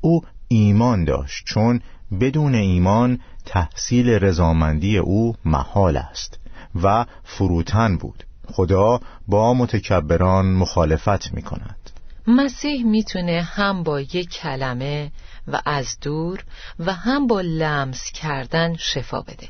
او 0.00 0.20
ایمان 0.48 1.04
داشت 1.04 1.44
چون 1.46 1.80
بدون 2.20 2.54
ایمان 2.54 3.20
تحصیل 3.46 4.08
رضامندی 4.08 4.98
او 4.98 5.34
محال 5.44 5.96
است 5.96 6.38
و 6.82 7.06
فروتن 7.24 7.96
بود. 7.96 8.24
خدا 8.52 9.00
با 9.28 9.54
متکبران 9.54 10.46
مخالفت 10.46 11.34
می 11.34 11.42
کند 11.42 11.90
مسیح 12.26 12.86
می‌تونه 12.86 13.42
هم 13.42 13.82
با 13.82 14.00
یک 14.00 14.30
کلمه 14.30 15.12
و 15.48 15.60
از 15.64 15.96
دور 16.02 16.44
و 16.78 16.92
هم 16.92 17.26
با 17.26 17.40
لمس 17.40 18.10
کردن 18.14 18.76
شفا 18.76 19.20
بده. 19.20 19.48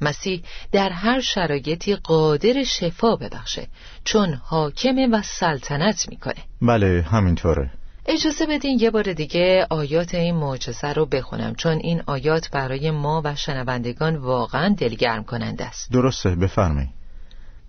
مسیح 0.00 0.42
در 0.72 0.90
هر 0.90 1.20
شرایطی 1.20 1.96
قادر 1.96 2.64
شفا 2.64 3.16
ببخشه 3.16 3.68
چون 4.04 4.34
حاکمه 4.34 5.06
و 5.06 5.22
سلطنت 5.22 6.08
می‌کنه. 6.08 6.44
بله 6.62 7.02
همینطوره. 7.10 7.70
اجازه 8.06 8.46
بدین 8.46 8.78
یه 8.80 8.90
بار 8.90 9.12
دیگه 9.12 9.66
آیات 9.70 10.14
این 10.14 10.34
معجزه 10.34 10.92
رو 10.92 11.06
بخونم 11.06 11.54
چون 11.54 11.72
این 11.72 12.02
آیات 12.06 12.50
برای 12.50 12.90
ما 12.90 13.22
و 13.24 13.34
شنوندگان 13.34 14.16
واقعا 14.16 14.74
دلگرم 14.78 15.24
کننده 15.24 15.64
است. 15.64 15.92
درسته 15.92 16.30
بفرمایید. 16.30 16.90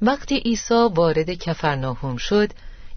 وقتی 0.01 0.37
عیسی 0.37 0.87
وارد 0.95 1.29
کفرناهوم 1.29 2.17
شد 2.17 2.49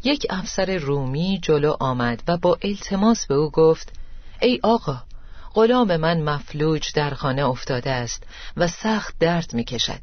یک 0.05 0.27
افسر 0.31 0.77
رومی 0.77 1.39
جلو 1.43 1.77
آمد 1.81 2.23
و 2.29 2.37
با 2.37 2.59
التماس 2.63 3.27
به 3.27 3.35
او 3.35 3.51
گفت 3.51 3.93
ای 4.43 4.61
آقا 4.63 5.03
غلام 5.55 5.97
من 5.97 6.21
مفلوج 6.21 6.93
در 6.95 7.11
خانه 7.11 7.45
افتاده 7.45 7.91
است 7.91 8.23
و 8.57 8.67
سخت 8.67 9.15
درد 9.21 9.55
می 9.55 9.65
کشد 9.65 10.01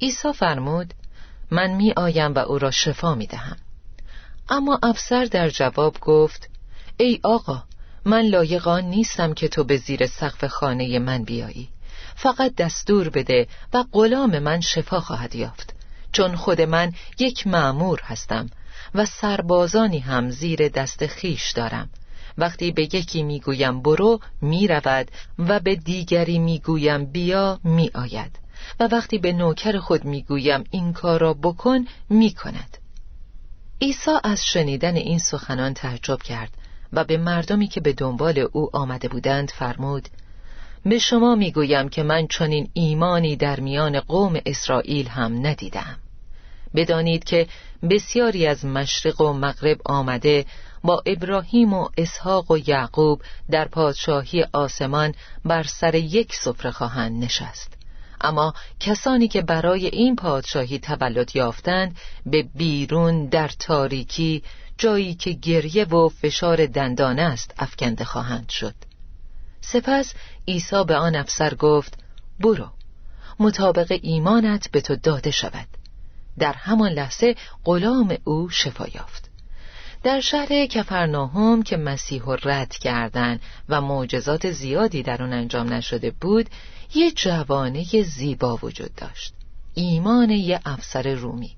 عیسی 0.00 0.32
فرمود 0.32 0.94
من 1.50 1.70
می 1.70 1.92
آیم 1.96 2.34
و 2.34 2.38
او 2.38 2.58
را 2.58 2.70
شفا 2.70 3.14
می 3.14 3.26
دهم 3.26 3.56
اما 4.48 4.78
افسر 4.82 5.24
در 5.24 5.48
جواب 5.48 6.00
گفت 6.00 6.50
ای 6.96 7.20
آقا 7.22 7.62
من 8.04 8.22
لایقان 8.22 8.84
نیستم 8.84 9.34
که 9.34 9.48
تو 9.48 9.64
به 9.64 9.76
زیر 9.76 10.06
سقف 10.06 10.44
خانه 10.44 10.98
من 10.98 11.24
بیایی. 11.24 11.68
فقط 12.14 12.54
دستور 12.54 13.08
بده 13.08 13.46
و 13.72 13.84
غلام 13.92 14.38
من 14.38 14.60
شفا 14.60 15.00
خواهد 15.00 15.34
یافت. 15.34 15.71
چون 16.12 16.36
خود 16.36 16.60
من 16.60 16.92
یک 17.18 17.46
معمور 17.46 18.00
هستم 18.02 18.50
و 18.94 19.06
سربازانی 19.06 19.98
هم 19.98 20.30
زیر 20.30 20.68
دست 20.68 21.06
خیش 21.06 21.50
دارم. 21.50 21.90
وقتی 22.38 22.70
به 22.70 22.82
یکی 22.82 23.22
می‌گویم 23.22 23.82
برو 23.82 24.20
می‌رود 24.40 25.10
و 25.38 25.60
به 25.60 25.76
دیگری 25.76 26.38
می‌گویم 26.38 27.04
بیا 27.04 27.60
میآید. 27.64 28.38
و 28.80 28.88
وقتی 28.92 29.18
به 29.18 29.32
نوکر 29.32 29.78
خود 29.78 30.04
می‌گویم 30.04 30.64
این 30.70 30.92
کار 30.92 31.20
را 31.20 31.34
بکن 31.34 31.86
می‌کند. 32.10 32.78
عیسی 33.80 34.10
از 34.24 34.44
شنیدن 34.46 34.96
این 34.96 35.18
سخنان 35.18 35.74
تعجب 35.74 36.22
کرد 36.22 36.50
و 36.92 37.04
به 37.04 37.16
مردمی 37.16 37.68
که 37.68 37.80
به 37.80 37.92
دنبال 37.92 38.46
او 38.52 38.76
آمده 38.76 39.08
بودند 39.08 39.50
فرمود 39.50 40.08
به 40.84 40.98
شما 40.98 41.34
می‌گویم 41.34 41.88
که 41.88 42.02
من 42.02 42.26
چنین 42.26 42.70
ایمانی 42.72 43.36
در 43.36 43.60
میان 43.60 44.00
قوم 44.00 44.40
اسرائیل 44.46 45.08
هم 45.08 45.46
ندیدم. 45.46 45.98
بدانید 46.74 47.24
که 47.24 47.46
بسیاری 47.90 48.46
از 48.46 48.64
مشرق 48.64 49.20
و 49.20 49.32
مغرب 49.32 49.78
آمده 49.84 50.44
با 50.84 51.02
ابراهیم 51.06 51.74
و 51.74 51.88
اسحاق 51.98 52.50
و 52.50 52.58
یعقوب 52.58 53.22
در 53.50 53.68
پادشاهی 53.68 54.44
آسمان 54.52 55.14
بر 55.44 55.62
سر 55.62 55.94
یک 55.94 56.34
سفره 56.34 56.70
خواهند 56.70 57.24
نشست. 57.24 57.72
اما 58.20 58.54
کسانی 58.80 59.28
که 59.28 59.42
برای 59.42 59.86
این 59.86 60.16
پادشاهی 60.16 60.78
تولد 60.78 61.36
یافتند 61.36 61.96
به 62.26 62.42
بیرون 62.54 63.26
در 63.26 63.48
تاریکی 63.48 64.42
جایی 64.78 65.14
که 65.14 65.32
گریه 65.32 65.84
و 65.84 66.08
فشار 66.08 66.66
دندان 66.66 67.18
است 67.18 67.54
افکنده 67.58 68.04
خواهند 68.04 68.48
شد. 68.48 68.74
سپس 69.60 70.14
عیسی 70.48 70.84
به 70.84 70.96
آن 70.96 71.14
افسر 71.16 71.54
گفت 71.54 71.98
برو 72.40 72.68
مطابق 73.38 73.98
ایمانت 74.02 74.70
به 74.70 74.80
تو 74.80 74.96
داده 74.96 75.30
شود. 75.30 75.68
در 76.38 76.52
همان 76.52 76.92
لحظه 76.92 77.36
غلام 77.64 78.16
او 78.24 78.48
شفا 78.48 78.86
یافت. 78.94 79.30
در 80.02 80.20
شهر 80.20 80.66
کفرناهم 80.66 81.62
که 81.62 81.76
مسیح 81.76 82.22
رد 82.44 82.70
کردند 82.76 83.40
و 83.68 83.80
معجزات 83.80 84.50
زیادی 84.50 85.02
در 85.02 85.22
آن 85.22 85.32
انجام 85.32 85.72
نشده 85.72 86.10
بود 86.10 86.48
یه 86.94 87.10
جوانه 87.10 88.02
زیبا 88.02 88.58
وجود 88.62 88.94
داشت. 88.94 89.34
ایمان 89.74 90.30
یه 90.30 90.60
افسر 90.64 91.14
رومی. 91.14 91.56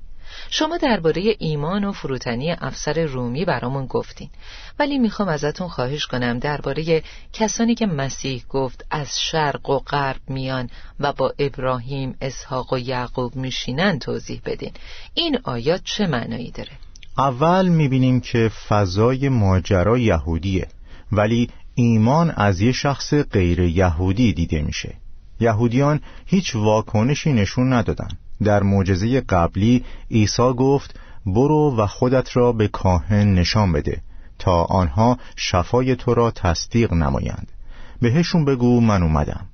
شما 0.50 0.76
درباره 0.76 1.36
ایمان 1.38 1.84
و 1.84 1.92
فروتنی 1.92 2.50
افسر 2.50 3.04
رومی 3.04 3.44
برامون 3.44 3.86
گفتین. 3.86 4.30
ولی 4.78 4.98
می‌خوام 4.98 5.28
ازتون 5.28 5.68
خواهش 5.68 6.06
کنم 6.06 6.38
درباره 6.38 7.02
کسانی 7.32 7.74
که 7.74 7.86
مسیح 7.86 8.44
گفت 8.48 8.84
از 8.90 9.20
شرق 9.20 9.70
و 9.70 9.78
غرب 9.78 10.20
میان 10.28 10.70
و 11.00 11.12
با 11.12 11.34
ابراهیم، 11.38 12.16
اسحاق 12.20 12.72
و 12.72 12.78
یعقوب 12.78 13.36
میشینن 13.36 13.98
توضیح 13.98 14.40
بدین. 14.44 14.72
این 15.14 15.38
آیات 15.44 15.80
چه 15.84 16.06
معنایی 16.06 16.50
داره؟ 16.50 16.70
اول 17.18 17.68
می‌بینیم 17.68 18.20
که 18.20 18.50
فضای 18.68 19.28
ماجرا 19.28 19.98
یهودیه 19.98 20.68
ولی 21.12 21.50
ایمان 21.74 22.30
از 22.30 22.60
یه 22.60 22.72
شخص 22.72 23.14
غیر 23.14 23.60
یهودی 23.60 24.32
دیده 24.32 24.62
میشه. 24.62 24.94
یهودیان 25.40 26.00
هیچ 26.26 26.56
واکنشی 26.56 27.32
نشون 27.32 27.72
ندادن. 27.72 28.08
در 28.42 28.62
معجزه 28.62 29.20
قبلی 29.20 29.84
عیسی 30.10 30.52
گفت 30.52 31.00
برو 31.26 31.76
و 31.78 31.86
خودت 31.86 32.36
را 32.36 32.52
به 32.52 32.68
کاهن 32.68 33.34
نشان 33.34 33.72
بده 33.72 34.00
تا 34.38 34.62
آنها 34.64 35.18
شفای 35.36 35.96
تو 35.96 36.14
را 36.14 36.30
تصدیق 36.30 36.92
نمایند. 36.92 37.52
بهشون 38.00 38.44
بگو 38.44 38.80
من 38.80 39.02
اومدم. 39.02 39.46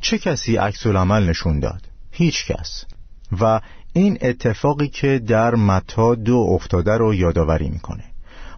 چه 0.00 0.18
کسی 0.18 0.56
عکس 0.56 0.86
العمل 0.86 1.28
نشون 1.28 1.60
داد؟ 1.60 1.88
هیچ 2.10 2.46
کس. 2.46 2.84
و 3.40 3.60
این 3.92 4.18
اتفاقی 4.20 4.88
که 4.88 5.18
در 5.18 5.54
متا 5.54 6.14
دو 6.14 6.36
افتاده 6.36 6.96
رو 6.96 7.14
یادآوری 7.14 7.68
می‌کنه. 7.68 8.04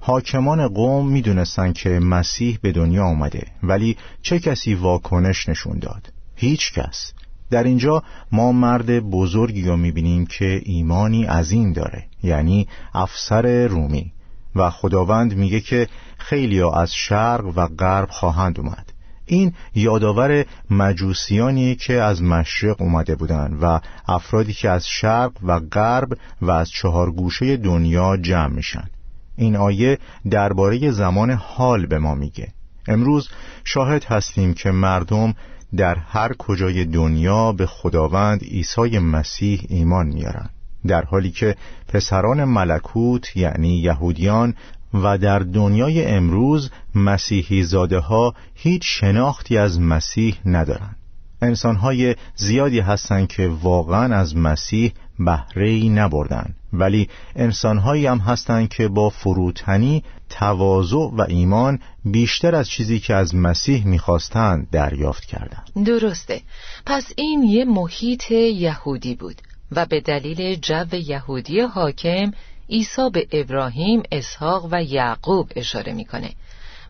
حاکمان 0.01 0.69
قوم 0.69 1.09
می‌دونستن 1.09 1.73
که 1.73 1.91
مسیح 1.91 2.59
به 2.63 2.73
دنیا 2.73 3.05
آمده 3.05 3.47
ولی 3.63 3.97
چه 4.23 4.39
کسی 4.39 4.75
واکنش 4.75 5.49
نشون 5.49 5.79
داد؟ 5.79 6.13
هیچ 6.37 6.73
کس. 6.73 7.13
در 7.51 7.63
اینجا 7.63 8.03
ما 8.33 8.53
مرد 8.53 9.01
بزرگی 9.01 9.63
رو 9.63 9.77
می‌بینیم 9.77 10.27
که 10.27 10.61
ایمانی 10.65 11.25
عظیم 11.25 11.73
داره 11.73 12.05
یعنی 12.23 12.69
افسر 12.95 13.67
رومی. 13.67 14.13
و 14.57 14.71
خداوند 14.71 15.35
میگه 15.35 15.61
که 15.61 15.89
خیلی 16.19 16.63
از 16.63 16.95
شرق 16.95 17.53
و 17.57 17.67
غرب 17.67 18.09
خواهند 18.11 18.61
اومد. 18.61 18.93
این 19.27 19.53
یادآور 19.75 20.45
مجوسیانی 20.71 21.75
که 21.75 21.95
از 22.03 22.23
مشرق 22.23 22.83
اومده 22.83 23.15
بودند 23.15 23.59
و 23.63 23.81
افرادی 24.09 24.53
که 24.53 24.71
از 24.71 24.87
شرق 24.87 25.33
و 25.43 25.61
غرب 25.61 26.09
و 26.43 26.51
از 26.51 26.71
چهار 26.71 27.11
گوشه 27.11 27.57
دنیا 27.57 28.17
جمع 28.17 28.55
میشن. 28.55 28.89
این 29.37 29.57
آیه 29.57 29.99
درباره 30.31 30.91
زمان 30.91 31.31
حال 31.31 31.87
به 31.87 31.99
ما 31.99 32.15
میگه. 32.15 32.49
امروز 32.89 33.29
شاهد 33.65 34.05
هستیم 34.05 34.55
که 34.55 34.71
مردم 34.71 35.35
در 35.77 35.95
هر 35.95 36.33
کجای 36.33 36.85
دنیا 36.85 37.53
به 37.53 37.67
خداوند 37.67 38.43
عیسی 38.43 38.99
مسیح 38.99 39.67
ایمان 39.69 40.07
میارن 40.07 40.51
در 40.87 41.05
حالی 41.05 41.31
که 41.31 41.57
پسران 41.89 42.45
ملکوت 42.45 43.37
یعنی 43.37 43.79
یهودیان 43.79 44.55
و 44.95 45.19
در 45.19 45.39
دنیای 45.39 46.07
امروز 46.07 46.71
مسیحی 46.95 47.63
زاده 47.63 47.99
ها 47.99 48.35
هیچ 48.55 48.83
شناختی 48.85 49.59
از 49.59 49.81
مسیح 49.81 50.37
ندارند. 50.47 50.97
انسانهای 51.43 52.17
زیادی 52.35 52.81
هستند 52.81 53.29
که 53.29 53.49
واقعا 53.63 54.17
از 54.17 54.37
مسیح 54.37 54.93
بهره 55.19 55.69
ای 55.69 55.89
نبردن. 55.89 56.55
ولی 56.73 57.09
انسانهایی 57.37 58.07
هم 58.07 58.19
هستند 58.19 58.69
که 58.69 58.89
با 58.89 59.11
فروتنی 59.11 60.05
تواضع 60.31 60.97
و 60.97 61.25
ایمان 61.29 61.79
بیشتر 62.05 62.55
از 62.55 62.69
چیزی 62.69 63.01
که 63.01 63.15
از 63.15 63.35
مسیح 63.35 63.87
می‌خواستند 63.87 64.71
دریافت 64.71 65.25
کردند. 65.25 65.71
درسته. 65.87 66.41
پس 66.87 67.13
این 67.17 67.43
یه 67.43 67.65
محیط 67.65 68.31
یهودی 68.31 69.15
بود 69.15 69.37
و 69.73 69.87
به 69.87 70.01
دلیل 70.01 70.55
جو 70.55 70.95
یهودی 70.95 71.61
حاکم 71.61 72.31
عیسی 72.71 73.11
به 73.13 73.27
ابراهیم، 73.33 74.03
اسحاق 74.13 74.69
و 74.71 74.83
یعقوب 74.83 75.53
اشاره 75.57 75.93
می‌کنه. 75.93 76.31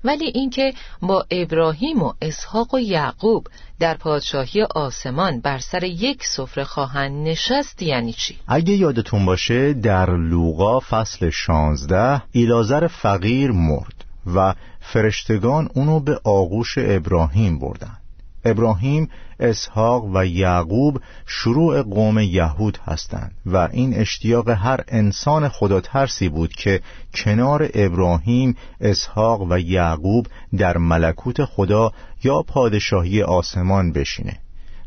ولی 0.04 0.32
اینکه 0.34 0.74
با 1.02 1.26
ابراهیم 1.30 2.02
و 2.02 2.12
اسحاق 2.22 2.74
و 2.74 2.78
یعقوب 2.78 3.46
در 3.80 3.96
پادشاهی 3.96 4.62
آسمان 4.62 5.40
بر 5.40 5.58
سر 5.58 5.84
یک 5.84 6.24
سفره 6.24 6.64
خواهند 6.64 7.28
نشست 7.28 7.82
یعنی 7.82 8.12
چی؟ 8.12 8.38
اگه 8.48 8.74
یادتون 8.74 9.24
باشه 9.24 9.72
در 9.72 10.10
لوقا 10.10 10.80
فصل 10.80 11.30
16 11.30 12.22
ایلازر 12.32 12.86
فقیر 12.86 13.50
مرد 13.50 14.04
و 14.34 14.54
فرشتگان 14.80 15.68
اونو 15.74 16.00
به 16.00 16.20
آغوش 16.24 16.74
ابراهیم 16.78 17.58
بردن 17.58 17.96
ابراهیم، 18.44 19.08
اسحاق 19.40 20.04
و 20.14 20.26
یعقوب 20.26 21.00
شروع 21.26 21.82
قوم 21.82 22.18
یهود 22.18 22.78
هستند 22.84 23.32
و 23.46 23.56
این 23.72 23.94
اشتیاق 23.94 24.48
هر 24.48 24.80
انسان 24.88 25.48
خدا 25.48 25.80
ترسی 25.80 26.28
بود 26.28 26.52
که 26.52 26.80
کنار 27.14 27.70
ابراهیم، 27.74 28.56
اسحاق 28.80 29.46
و 29.50 29.58
یعقوب 29.58 30.26
در 30.56 30.78
ملکوت 30.78 31.44
خدا 31.44 31.92
یا 32.24 32.42
پادشاهی 32.42 33.22
آسمان 33.22 33.92
بشینه 33.92 34.38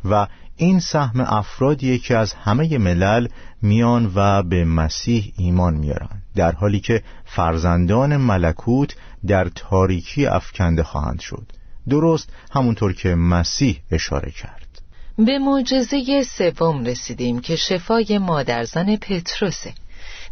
و 0.06 0.28
این 0.58 0.80
سهم 0.80 1.20
افرادیه 1.20 1.98
که 1.98 2.18
از 2.18 2.34
همه 2.34 2.78
ملل 2.78 3.28
میان 3.62 4.12
و 4.16 4.44
به 4.44 4.66
مسیح 4.66 5.34
ایمان 5.38 5.74
میارن 5.74 6.22
در 6.36 6.52
حالی 6.52 6.80
که 6.80 7.04
فرزندان 7.26 8.18
ملکوت 8.18 8.96
در 9.28 9.50
تاریکی 9.56 10.26
افکنده 10.26 10.84
خواهند 10.84 11.20
شد. 11.20 11.61
درست 11.90 12.30
همونطور 12.52 12.94
که 12.94 13.16
مسیح 13.16 13.80
اشاره 13.92 14.32
کرد. 14.32 14.68
به 15.18 15.40
معجزه 15.40 16.24
سوم 16.24 16.86
رسیدیم 16.86 17.40
که 17.40 17.56
شفای 17.56 18.18
مادرزن 18.18 18.96
پتروسه 18.96 19.74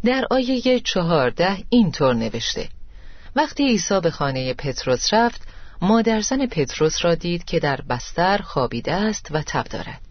در 0.05 0.25
آیه 0.31 0.79
چهارده 0.79 1.57
اینطور 1.69 2.15
نوشته. 2.15 2.69
وقتی 3.35 3.67
عیسی 3.67 3.99
به 3.99 4.12
خانه 4.12 4.53
پتروس 4.53 5.13
رفت 5.13 5.41
مادرزن 5.81 6.45
پتروس 6.45 7.05
را 7.05 7.15
دید 7.15 7.43
که 7.43 7.59
در 7.59 7.81
بستر 7.89 8.38
خوابیده 8.38 8.93
است 8.93 9.27
و 9.31 9.41
تب 9.41 9.63
دارد. 9.63 10.01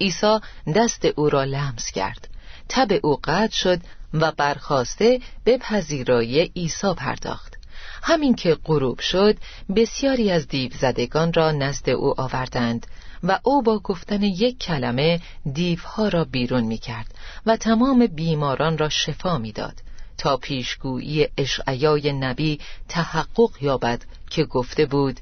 عیسی 0.00 0.38
دست 0.74 1.04
او 1.04 1.28
را 1.28 1.44
لمس 1.44 1.90
کرد. 1.90 2.28
تب 2.68 3.00
او 3.02 3.18
قطع 3.24 3.54
شد 3.54 3.80
و 4.14 4.32
برخواسته 4.32 5.20
به 5.44 5.58
پذیرایی 5.58 6.52
عیسی 6.56 6.94
پرداخت. 6.96 7.61
همین 8.02 8.34
که 8.34 8.56
غروب 8.64 9.00
شد 9.00 9.36
بسیاری 9.76 10.30
از 10.30 10.48
دیو 10.48 10.72
زدگان 10.80 11.32
را 11.32 11.52
نزد 11.52 11.90
او 11.90 12.20
آوردند 12.20 12.86
و 13.22 13.38
او 13.42 13.62
با 13.62 13.78
گفتن 13.78 14.22
یک 14.22 14.58
کلمه 14.58 15.20
دیوها 15.52 16.08
را 16.08 16.24
بیرون 16.24 16.64
می 16.64 16.78
کرد 16.78 17.14
و 17.46 17.56
تمام 17.56 18.06
بیماران 18.06 18.78
را 18.78 18.88
شفا 18.88 19.38
می‌داد 19.38 19.74
تا 20.18 20.36
پیشگویی 20.36 21.28
اشعیای 21.38 22.12
نبی 22.12 22.60
تحقق 22.88 23.50
یابد 23.60 24.04
که 24.30 24.44
گفته 24.44 24.86
بود 24.86 25.20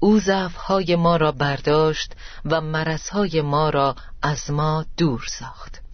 او 0.00 0.18
ضعفهای 0.18 0.96
ما 0.96 1.16
را 1.16 1.32
برداشت 1.32 2.12
و 2.44 2.60
مرزهای 2.60 3.40
ما 3.40 3.70
را 3.70 3.96
از 4.22 4.50
ما 4.50 4.84
دور 4.96 5.24
ساخت. 5.28 5.85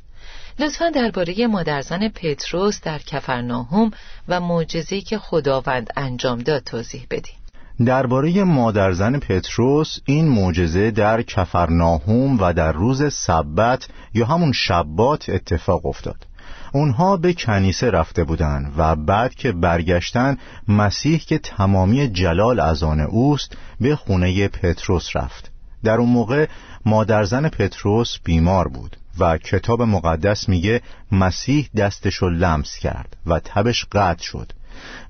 لطفا 0.59 0.89
درباره 0.89 1.47
مادرزن 1.47 2.09
پتروس 2.09 2.81
در 2.81 2.99
کفرناهم 2.99 3.91
و 4.29 4.41
معجزه‌ای 4.41 5.03
که 5.03 5.19
خداوند 5.19 5.91
انجام 5.97 6.39
داد 6.39 6.63
توضیح 6.63 7.07
بدید. 7.11 7.43
درباره 7.87 8.45
مادرزن 8.45 9.19
پتروس 9.19 9.99
این 10.05 10.29
معجزه 10.29 10.91
در 10.91 11.23
کفرناهم 11.23 12.39
و 12.41 12.53
در 12.53 12.73
روز 12.73 13.15
سبت 13.15 13.89
یا 14.15 14.27
همون 14.27 14.53
شبات 14.53 15.29
اتفاق 15.29 15.87
افتاد. 15.87 16.27
اونها 16.73 17.17
به 17.17 17.33
کنیسه 17.33 17.91
رفته 17.91 18.25
بودند 18.25 18.75
و 18.77 18.97
بعد 18.97 19.35
که 19.35 19.53
برگشتن 19.53 20.37
مسیح 20.69 21.19
که 21.19 21.39
تمامی 21.39 22.09
جلال 22.09 22.61
از 22.61 22.83
آن 22.83 23.01
اوست 23.01 23.57
به 23.81 23.97
خونه 23.97 24.49
پتروس 24.49 25.17
رفت. 25.17 25.51
در 25.85 25.97
اون 25.97 26.09
موقع 26.09 26.47
مادرزن 26.87 27.49
پتروس 27.49 28.19
بیمار 28.25 28.69
بود. 28.69 28.97
و 29.19 29.39
کتاب 29.39 29.83
مقدس 29.83 30.49
میگه 30.49 30.81
مسیح 31.13 31.69
دستشو 31.77 32.29
لمس 32.29 32.77
کرد 32.77 33.17
و 33.27 33.41
تبش 33.45 33.85
قطع 33.93 34.23
شد 34.23 34.53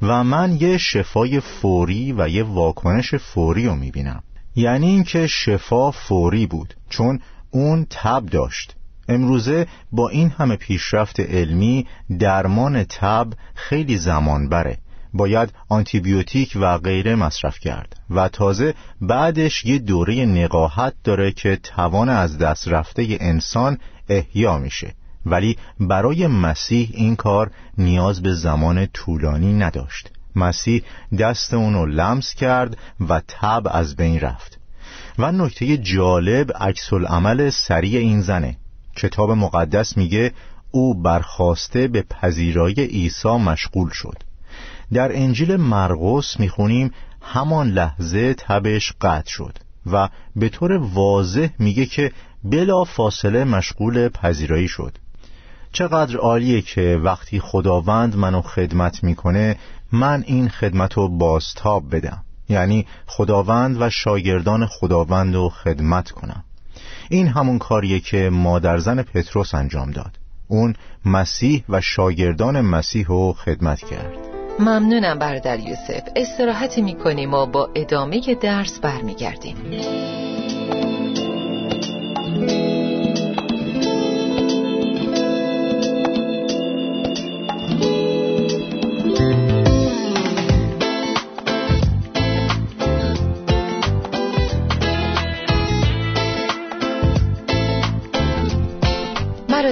و 0.02 0.24
من 0.24 0.56
یه 0.60 0.78
شفای 0.78 1.40
فوری 1.40 2.12
و 2.12 2.28
یه 2.28 2.42
واکنش 2.42 3.14
فوری 3.14 3.66
رو 3.66 3.74
می‌بینم. 3.74 4.22
یعنی 4.56 4.86
اینکه 4.86 5.26
شفا 5.26 5.90
فوری 5.90 6.46
بود 6.46 6.74
چون 6.88 7.20
اون 7.50 7.86
تب 7.90 8.26
داشت. 8.26 8.74
امروزه 9.08 9.66
با 9.92 10.08
این 10.08 10.30
همه 10.30 10.56
پیشرفت 10.56 11.20
علمی 11.20 11.86
درمان 12.18 12.84
تب 12.84 13.32
خیلی 13.54 13.98
زمان 13.98 14.48
بره. 14.48 14.78
باید 15.14 15.53
آنتیبیوتیک 15.68 16.53
و 16.61 16.79
غیره 16.79 17.14
مصرف 17.14 17.59
کرد 17.59 17.96
و 18.11 18.29
تازه 18.29 18.75
بعدش 19.01 19.64
یه 19.64 19.79
دوره 19.79 20.27
نقاهت 20.27 20.94
داره 21.05 21.33
که 21.33 21.57
توان 21.57 22.09
از 22.09 22.38
دست 22.38 22.68
رفته 22.68 23.07
انسان 23.20 23.79
احیا 24.09 24.59
میشه. 24.59 24.94
ولی 25.27 25.57
برای 25.81 26.27
مسیح 26.27 26.90
این 26.92 27.16
کار 27.16 27.51
نیاز 27.79 28.22
به 28.22 28.35
زمان 28.35 28.87
طولانی 28.87 29.53
نداشت. 29.53 30.11
مسیح 30.37 30.83
دست 31.18 31.55
اونو 31.55 31.87
لمس 31.87 32.35
کرد 32.35 32.79
و 33.09 33.20
تب 33.29 33.62
از 33.70 33.96
بین 33.96 34.20
رفت. 34.20 34.59
و 35.18 35.33
نکته 35.33 35.77
جالب 35.77 36.53
عکس 36.61 36.92
العمل 36.92 37.51
سریع 37.51 38.01
این 38.01 38.20
زنه. 38.20 38.57
کتاب 38.96 39.31
مقدس 39.31 39.96
میگه 39.96 40.33
او 40.70 41.03
برخواسته 41.03 41.88
به 41.88 42.03
پذیرای 42.03 42.75
عیسی 42.85 43.29
مشغول 43.29 43.90
شد. 43.90 44.31
در 44.92 45.16
انجیل 45.16 45.57
مرقس 45.57 46.40
می‌خونیم 46.40 46.90
همان 47.22 47.68
لحظه 47.68 48.35
تبش 48.35 48.92
قطع 49.00 49.31
شد 49.31 49.59
و 49.92 50.09
به 50.37 50.48
طور 50.48 50.72
واضح 50.72 51.48
میگه 51.59 51.87
که 51.87 52.12
بلا 52.44 52.85
فاصله 52.85 53.44
مشغول 53.44 54.09
پذیرایی 54.09 54.68
شد. 54.68 54.92
چقدر 55.72 56.16
عالیه 56.16 56.62
که 56.62 57.00
وقتی 57.05 57.40
خداوند 57.40 58.16
منو 58.16 58.42
خدمت 58.42 59.05
می‌کنه 59.05 59.57
من 59.92 60.24
این 60.26 60.48
خدمت 60.48 60.94
رو 60.94 61.09
بازتاب 61.09 61.96
بدم. 61.96 62.24
یعنی 62.48 62.87
خداوند 63.07 63.83
و 63.83 63.90
شاگردان 63.90 64.66
خداوند 64.66 65.35
رو 65.35 65.48
خدمت 65.48 66.11
کنم. 66.11 66.44
این 67.09 67.28
همون 67.28 67.59
کاریه 67.59 68.00
که 68.00 68.31
مادر 68.31 68.78
زن 68.78 69.02
پتروس 69.02 69.55
انجام 69.55 69.90
داد. 69.90 70.18
اون 70.48 70.74
مسیح 71.05 71.64
و 71.68 71.81
شاگردان 71.81 72.61
مسیح 72.61 73.07
رو 73.07 73.33
خدمت 73.33 73.81
کرد. 73.81 74.31
ممنونم 74.58 75.18
برادر 75.18 75.60
یوسف. 75.60 76.02
استراحتی 76.16 76.82
می‌کنیم 76.82 77.34
و 77.34 77.46
با 77.46 77.70
ادامه 77.74 78.20
درس 78.20 78.80
برمیگردیم. 78.80 79.56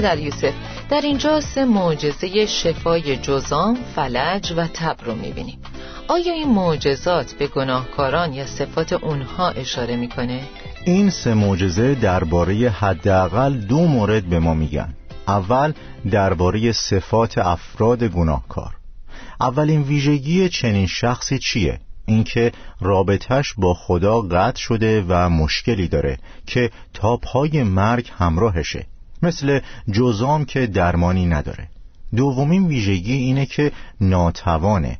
در 0.00 0.18
یوسف 0.18 0.69
در 0.90 1.00
اینجا 1.00 1.40
سه 1.40 1.64
معجزه 1.64 2.46
شفای 2.46 3.16
جزام، 3.16 3.78
فلج 3.94 4.52
و 4.56 4.66
تب 4.66 4.96
رو 5.04 5.14
می‌بینیم 5.14 5.58
آیا 6.08 6.32
این 6.32 6.48
معجزات 6.48 7.32
به 7.32 7.46
گناهکاران 7.46 8.32
یا 8.32 8.46
صفات 8.46 8.92
اونها 8.92 9.48
اشاره 9.48 9.96
می‌کنه؟ 9.96 10.40
این 10.84 11.10
سه 11.10 11.34
معجزه 11.34 11.94
درباره 11.94 12.70
حداقل 12.70 13.52
دو 13.52 13.86
مورد 13.86 14.24
به 14.24 14.38
ما 14.38 14.54
میگن 14.54 14.94
اول 15.28 15.72
درباره 16.10 16.72
صفات 16.72 17.38
افراد 17.38 18.04
گناهکار 18.04 18.74
اولین 19.40 19.82
ویژگی 19.82 20.48
چنین 20.48 20.86
شخصی 20.86 21.38
چیه؟ 21.38 21.80
اینکه 22.06 22.52
رابطش 22.80 23.54
با 23.58 23.74
خدا 23.74 24.20
قطع 24.20 24.60
شده 24.60 25.04
و 25.08 25.28
مشکلی 25.28 25.88
داره 25.88 26.18
که 26.46 26.70
تا 26.94 27.16
پای 27.16 27.62
مرگ 27.62 28.10
همراهشه 28.18 28.86
مثل 29.22 29.60
جزام 29.92 30.44
که 30.44 30.66
درمانی 30.66 31.26
نداره. 31.26 31.68
دومین 32.16 32.66
ویژگی 32.66 33.12
اینه 33.12 33.46
که 33.46 33.72
ناتوانه. 34.00 34.98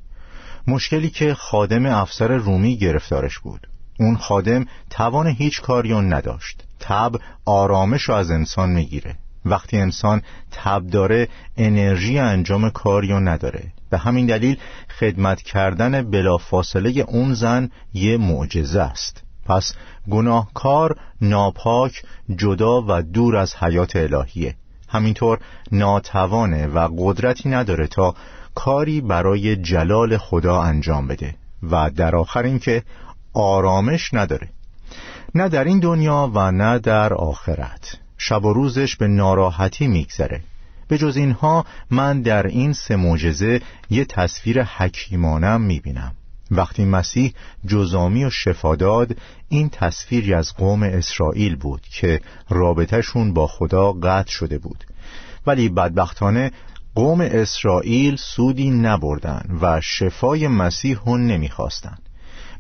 مشکلی 0.66 1.11
که 1.11 1.35
خادم 1.35 1.87
افسر 1.87 2.28
رومی 2.28 2.76
گرفتارش 2.76 3.38
بود. 3.38 3.68
اون 3.98 4.16
خادم 4.16 4.66
توان 4.90 5.26
هیچ 5.26 5.61
کاریون 5.61 6.12
نداشت. 6.12 6.64
تب 6.80 7.12
آرامش 7.44 8.02
رو 8.02 8.14
از 8.14 8.30
انسان 8.30 8.70
می‌گیره. 8.70 9.16
وقتی 9.44 9.76
انسان 9.76 10.22
تب 10.50 10.87
داره 10.87 11.28
انرژی 11.56 12.18
انجام 12.18 12.70
کاریون 12.70 13.28
نداره. 13.28 13.72
به 13.90 13.98
همین 13.98 14.26
دلیل 14.26 14.56
خدمت 15.00 15.42
کردن 15.42 16.11
بلافاصله 16.11 16.90
اون 16.90 17.35
زن 17.35 17.70
یه 17.94 18.16
معجزه 18.16 18.80
است. 18.80 19.22
پس 19.50 19.74
گناهکار 20.10 20.96
ناپاک 21.20 22.02
جدا 22.36 22.84
و 22.88 23.02
دور 23.02 23.36
از 23.36 23.56
حیات 23.56 23.96
الهیه. 23.96 24.54
همینطور 24.88 25.38
ناتوانه 25.72 26.66
و 26.66 26.88
قدرتی 26.98 27.48
نداره 27.48 27.86
تا 27.86 28.14
کاری 28.54 29.00
برای 29.00 29.56
جلال 29.56 30.16
خدا 30.16 30.62
انجام 30.62 31.06
بده 31.06 31.34
و 31.70 31.90
در 31.90 32.16
آخر 32.16 32.42
اینکه 32.42 32.82
آرامش 33.34 34.14
نداره. 34.14 34.48
نه 35.34 35.48
در 35.48 35.64
این 35.64 35.80
دنیا 35.80 36.30
و 36.34 36.50
نه 36.50 36.78
در 36.78 37.14
آخرت. 37.14 37.96
شب 38.18 38.44
و 38.44 38.52
روزش 38.52 38.96
به 38.96 39.08
ناراحتی 39.08 39.86
میگذره. 39.86 40.40
به 40.88 40.98
جز 40.98 41.16
اینها 41.16 41.64
من 41.90 42.22
در 42.22 42.46
این 42.46 42.72
سه 42.72 42.96
معجزه 42.96 43.60
یه 43.90 44.04
تصویر 44.04 44.62
حکیمانم 44.62 45.60
می‌بینم. 45.60 46.12
وقتی 46.50 46.84
مسیح 46.84 47.34
جزامی 47.66 48.24
و 48.24 48.30
شفا 48.30 48.76
داد 48.76 49.16
این 49.48 49.68
تصویری 49.68 50.34
از 50.34 50.54
قوم 50.54 50.82
اسرائیل 50.82 51.56
بود 51.56 51.80
که 51.80 52.20
رابطهشون 52.48 53.34
با 53.34 53.46
خدا 53.46 53.92
قطع 53.92 54.30
شده 54.30 54.58
بود. 54.58 54.84
ولی 55.46 55.68
بدبختانه 55.68 56.50
قوم 56.94 57.20
اسرائیل 57.20 58.16
سودی 58.16 58.70
نبردن 58.70 59.58
و 59.60 59.80
شفای 59.80 60.48
مسیح 60.48 60.98
هون 60.98 61.26
نمی‌خواستن. 61.26 61.98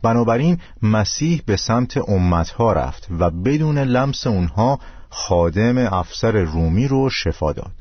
بنابراین 0.02 0.58
مسیح 0.82 1.42
به 1.46 1.56
سمت 1.56 2.08
امتها 2.08 2.72
رفت 2.72 3.06
و 3.18 3.30
بدون 3.30 3.78
لمس 3.78 4.26
اونها 4.26 4.80
خادم 5.10 5.78
افسر 5.78 6.32
رومی 6.32 6.88
رو 6.88 7.10
شفا 7.10 7.52
داد. 7.52 7.79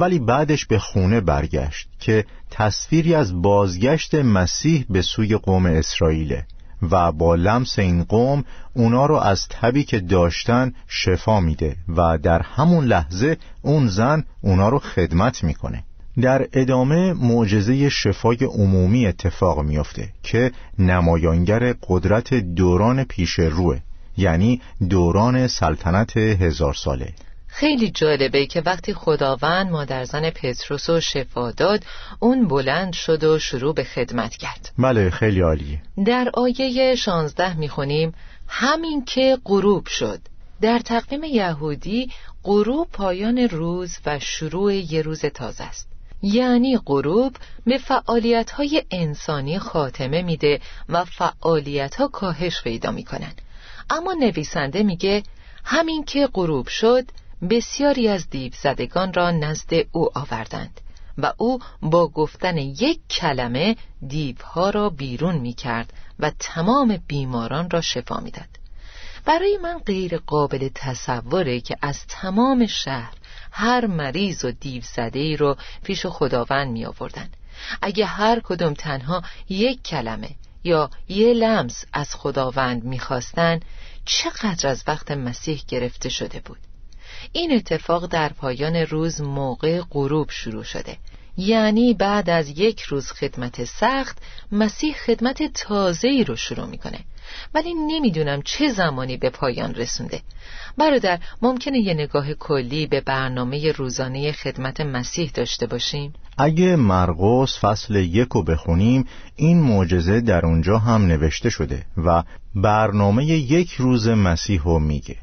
ولی 0.00 0.18
بعدش 0.18 0.66
به 0.66 0.78
خونه 0.78 1.20
برگشت 1.20 1.88
که 2.00 2.24
تصویری 2.50 3.14
از 3.14 3.42
بازگشت 3.42 4.14
مسیح 4.14 4.84
به 4.90 5.02
سوی 5.02 5.36
قوم 5.36 5.66
اسرائیله 5.66 6.44
و 6.90 7.12
با 7.12 7.34
لمس 7.34 7.78
این 7.78 8.04
قوم 8.04 8.44
اونا 8.74 9.06
رو 9.06 9.14
از 9.14 9.48
تبی 9.48 9.84
که 9.84 10.00
داشتن 10.00 10.72
شفا 10.88 11.40
میده 11.40 11.76
و 11.96 12.18
در 12.18 12.42
همون 12.42 12.84
لحظه 12.84 13.36
اون 13.62 13.88
زن 13.88 14.24
اونا 14.40 14.68
رو 14.68 14.78
خدمت 14.78 15.44
می‌کنه. 15.44 15.84
در 16.20 16.48
ادامه 16.52 17.12
معجزه 17.12 17.88
شفای 17.88 18.36
عمومی 18.36 19.06
اتفاق 19.06 19.60
میافته 19.60 20.08
که 20.22 20.52
نمایانگر 20.78 21.74
قدرت 21.88 22.34
دوران 22.34 23.04
پیش 23.04 23.38
روه 23.38 23.80
یعنی 24.16 24.60
دوران 24.88 25.46
سلطنت 25.46 26.16
هزار 26.16 26.74
ساله. 26.74 27.12
خیلی 27.48 27.90
جالبه 27.90 28.46
که 28.46 28.62
وقتی 28.66 28.94
خداوند 28.94 29.70
مادرزن 29.70 30.30
پتروس 30.30 30.90
و 30.90 31.00
شفا 31.00 31.50
داد 31.50 31.84
اون 32.20 32.48
بلند 32.48 32.92
شد 32.92 33.24
و 33.24 33.38
شروع 33.38 33.74
به 33.74 33.84
خدمت 33.84 34.36
کرد. 34.36 34.72
بله 34.78 35.10
خیلی 35.10 35.40
عالیه. 35.40 35.82
در 36.04 36.30
آیه 36.34 36.94
16 36.94 37.56
می‌خونیم 37.56 38.14
همین 38.48 39.04
که 39.04 39.38
غروب 39.44 39.86
شد. 39.86 40.20
در 40.60 40.78
تقویم 40.78 41.24
یهودی 41.24 42.10
غروب 42.44 42.88
پایان 42.92 43.38
روز 43.38 43.98
و 44.06 44.18
شروع 44.18 44.74
یه 44.74 45.02
روز 45.02 45.20
تازه 45.20 45.64
است. 45.64 45.88
یعنی 46.22 46.78
غروب 46.86 47.36
به 47.66 47.78
فعالیت 47.78 48.50
های 48.50 48.82
انسانی 48.90 49.58
خاتمه 49.58 50.22
میده 50.22 50.60
و 50.88 51.04
فعالیت 51.04 51.94
ها 51.94 52.08
کاهش 52.08 52.62
پیدا 52.62 52.90
می‌کنن. 52.90 53.32
اما 53.90 54.12
نویسنده 54.12 54.82
میگه 54.82 55.22
همین 55.64 56.04
که 56.04 56.26
غروب 56.26 56.68
شد 56.68 57.04
بسیاری 57.50 58.08
از 58.08 58.30
دیو 58.30 58.52
زدگان 58.62 59.12
را 59.12 59.30
نزد 59.30 59.72
او 59.92 60.18
آوردند 60.18 60.80
و 61.18 61.32
او 61.36 61.58
با 61.82 62.08
گفتن 62.08 62.56
یک 62.56 63.00
کلمه 63.10 63.76
دیوها 64.08 64.70
را 64.70 64.90
بیرون 64.90 65.38
می 65.38 65.52
کرد 65.52 65.92
و 66.18 66.32
تمام 66.38 66.98
بیماران 67.06 67.70
را 67.70 67.80
شفا 67.80 68.20
می 68.20 68.30
داد. 68.30 68.48
برای 69.24 69.58
من 69.62 69.78
غیر 69.78 70.18
قابل 70.18 70.68
تصوره 70.74 71.60
که 71.60 71.76
از 71.82 72.06
تمام 72.06 72.66
شهر 72.66 73.14
هر 73.52 73.86
مریض 73.86 74.44
و 74.44 74.50
دیو 74.50 74.82
زده 74.82 75.18
ای 75.18 75.36
رو 75.36 75.56
پیش 75.84 76.06
خداوند 76.06 76.72
می 76.72 76.86
آوردن. 76.86 77.28
اگه 77.82 78.06
هر 78.06 78.40
کدوم 78.40 78.74
تنها 78.74 79.22
یک 79.48 79.82
کلمه 79.82 80.30
یا 80.64 80.90
یه 81.08 81.34
لمس 81.34 81.84
از 81.92 82.14
خداوند 82.14 82.84
می‌خواستن 82.84 83.60
چقدر 84.04 84.68
از 84.68 84.84
وقت 84.86 85.10
مسیح 85.10 85.62
گرفته 85.68 86.08
شده 86.08 86.40
بود 86.40 86.58
این 87.32 87.52
اتفاق 87.52 88.06
در 88.06 88.28
پایان 88.28 88.76
روز 88.76 89.20
موقع 89.20 89.80
غروب 89.90 90.30
شروع 90.30 90.64
شده. 90.64 90.96
یعنی 91.36 91.94
بعد 91.94 92.30
از 92.30 92.48
یک 92.58 92.80
روز 92.80 93.10
خدمت 93.10 93.64
سخت 93.64 94.18
مسیح 94.52 94.94
خدمت 94.94 95.42
تازه 95.54 96.08
ای 96.08 96.24
رو 96.24 96.36
شروع 96.36 96.66
می‌کنه. 96.66 96.98
ولی 97.54 97.74
نمی‌دونم 97.74 98.42
چه 98.42 98.68
زمانی 98.68 99.16
به 99.16 99.30
پایان 99.30 99.74
رسونده. 99.74 100.20
برادر 100.78 101.18
ممکنه 101.42 101.78
یه 101.78 101.94
نگاه 101.94 102.34
کلی 102.34 102.86
به 102.86 103.00
برنامه 103.00 103.72
روزانه 103.72 104.32
خدمت 104.32 104.80
مسیح 104.80 105.30
داشته 105.34 105.66
باشیم؟ 105.66 106.12
اگه 106.38 106.76
مرقس 106.76 107.58
فصل 107.58 107.96
یک 107.96 108.28
رو 108.28 108.42
بخونیم 108.42 109.04
این 109.36 109.60
معجزه 109.60 110.20
در 110.20 110.46
اونجا 110.46 110.78
هم 110.78 111.06
نوشته 111.06 111.50
شده 111.50 111.86
و 111.96 112.22
برنامه 112.54 113.24
یک 113.26 113.72
روز 113.72 114.08
مسیح 114.08 114.62
رو 114.62 114.78
میگه. 114.78 115.16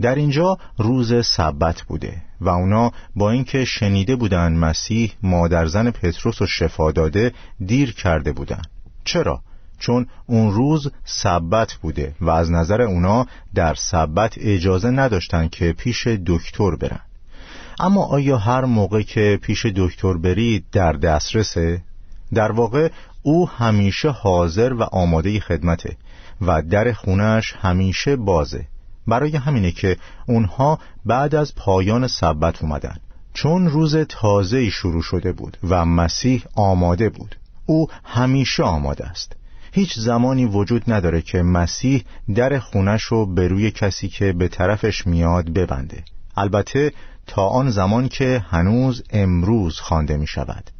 در 0.00 0.14
اینجا 0.14 0.58
روز 0.78 1.26
سبت 1.26 1.82
بوده 1.82 2.22
و 2.40 2.48
اونا 2.48 2.92
با 3.16 3.30
اینکه 3.30 3.64
شنیده 3.64 4.16
بودن 4.16 4.52
مسیح 4.52 5.12
مادرزن 5.22 5.90
پتروس 5.90 6.42
و 6.42 6.46
شفا 6.46 6.92
داده 6.92 7.32
دیر 7.66 7.92
کرده 7.92 8.32
بودن 8.32 8.62
چرا؟ 9.04 9.40
چون 9.78 10.06
اون 10.26 10.52
روز 10.52 10.92
سبت 11.04 11.72
بوده 11.72 12.14
و 12.20 12.30
از 12.30 12.50
نظر 12.50 12.82
اونا 12.82 13.26
در 13.54 13.74
سبت 13.74 14.34
اجازه 14.38 14.90
نداشتن 14.90 15.48
که 15.48 15.72
پیش 15.72 16.06
دکتر 16.06 16.76
برن 16.76 17.00
اما 17.80 18.04
آیا 18.04 18.38
هر 18.38 18.64
موقع 18.64 19.02
که 19.02 19.38
پیش 19.42 19.66
دکتر 19.66 20.14
برید 20.14 20.64
در 20.72 20.92
دسترسه؟ 20.92 21.82
در 22.34 22.52
واقع 22.52 22.88
او 23.22 23.48
همیشه 23.48 24.10
حاضر 24.10 24.72
و 24.72 24.82
آماده 24.82 25.40
خدمته 25.40 25.96
و 26.40 26.62
در 26.62 26.92
خونش 26.92 27.54
همیشه 27.60 28.16
بازه 28.16 28.64
برای 29.08 29.36
همینه 29.36 29.70
که 29.72 29.96
اونها 30.26 30.78
بعد 31.06 31.34
از 31.34 31.54
پایان 31.54 32.06
سبت 32.06 32.62
اومدن. 32.62 32.96
چون 33.34 33.68
روز 33.68 33.96
تازه 33.96 34.70
شروع 34.70 35.02
شده 35.02 35.32
بود 35.32 35.56
و 35.68 35.84
مسیح 35.84 36.44
آماده 36.54 37.08
بود 37.08 37.36
او 37.66 37.88
همیشه 38.04 38.62
آماده 38.62 39.06
است. 39.06 39.36
هیچ 39.72 39.98
زمانی 39.98 40.44
وجود 40.44 40.92
نداره 40.92 41.22
که 41.22 41.42
مسیح 41.42 42.04
در 42.34 42.58
خونش 42.58 43.02
رو 43.02 43.26
به 43.26 43.48
روی 43.48 43.70
کسی 43.70 44.08
که 44.08 44.32
به 44.32 44.48
طرفش 44.48 45.06
میاد 45.06 45.50
ببنده. 45.50 46.04
البته 46.36 46.92
تا 47.26 47.48
آن 47.48 47.70
زمان 47.70 48.08
که 48.08 48.44
هنوز 48.50 49.02
امروز 49.10 49.80
خوانده 49.80 50.16
می 50.16 50.26
شود 50.26 50.70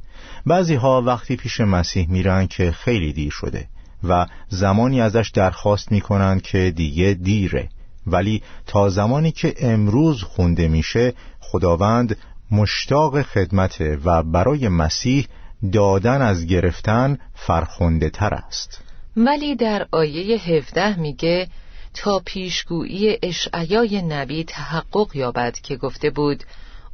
بعضی 0.47 0.75
ها 0.75 1.03
وقتی 1.03 1.37
پیش 1.37 1.61
مسیح 1.61 2.11
میرن 2.11 2.47
که 2.47 2.73
خیلی 2.73 3.13
دیر 3.13 3.31
شده 3.31 3.69
و 4.05 4.27
زمانی 4.49 5.01
ازش 5.01 5.31
درخواست 5.35 5.93
می‌کنند 5.93 6.43
که 6.43 6.71
دیگه 6.77 7.15
دیره. 7.15 7.69
ولی 8.13 8.43
تا 8.67 8.89
زمانی 8.89 9.33
که 9.33 9.55
امروز 9.59 10.23
خونده 10.23 10.69
میشه 10.69 11.15
خداوند 11.41 12.17
مشتاق 12.51 13.23
خدمته 13.23 13.99
و 14.05 14.23
برای 14.23 14.69
مسیح 14.69 15.27
دادن 15.73 16.23
از 16.23 16.47
گرفتن 16.47 17.19
فرخنده 17.35 18.11
تر 18.11 18.35
است. 18.35 18.81
ولی 19.17 19.57
در 19.57 19.87
آیه 19.93 20.39
17 20.39 21.01
میگه 21.01 21.49
تا 21.95 22.23
پیشگویی 22.25 23.19
اشعیای 23.23 24.03
نبی 24.03 24.45
تحقق 24.45 25.17
یابد 25.17 25.55
که 25.55 25.77
گفته 25.77 26.11
بود 26.11 26.45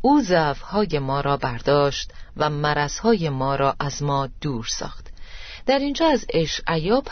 او 0.01 0.23
ضعفهای 0.23 0.99
ما 0.99 1.21
را 1.21 1.37
برداشت 1.37 2.13
و 2.37 2.51
مرزهای 2.51 3.29
ما 3.29 3.57
را 3.57 3.77
از 3.81 4.03
ما 4.03 4.29
دور 4.41 4.67
ساخت. 4.69 5.14
در 5.67 5.79
اینجا 5.79 6.07
از 6.07 6.27
اشعیا 6.35 7.03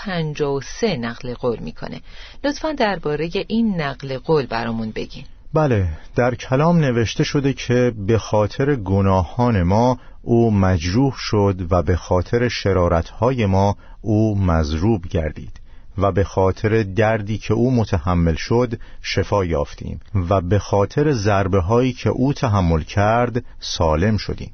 سه 0.80 0.96
نقل 0.96 1.34
قول 1.34 1.58
می‌کنه. 1.58 2.00
لطفا 2.44 2.72
درباره 2.72 3.30
این 3.48 3.80
نقل 3.80 4.18
قول 4.18 4.46
برامون 4.46 4.90
بگین. 4.90 5.24
بله 5.54 5.88
در 6.16 6.34
کلام 6.34 6.76
نوشته 6.78 7.24
شده 7.24 7.52
که 7.52 7.92
به 8.06 8.18
خاطر 8.18 8.74
گناهان 8.74 9.62
ما 9.62 9.98
او 10.22 10.50
مجروح 10.50 11.14
شد 11.16 11.66
و 11.70 11.82
به 11.82 11.96
خاطر 11.96 12.48
شرارتهای 12.48 13.46
ما 13.46 13.76
او 14.00 14.38
مزروب 14.38 15.06
گردید 15.08 15.60
و 15.98 16.12
به 16.12 16.24
خاطر 16.24 16.82
دردی 16.82 17.38
که 17.38 17.54
او 17.54 17.74
متحمل 17.74 18.34
شد 18.34 18.78
شفا 19.02 19.44
یافتیم 19.44 20.00
و 20.14 20.40
به 20.40 20.58
خاطر 20.58 21.12
ضربه 21.12 21.60
هایی 21.60 21.92
که 21.92 22.08
او 22.08 22.32
تحمل 22.32 22.82
کرد 22.82 23.44
سالم 23.60 24.16
شدیم. 24.16 24.52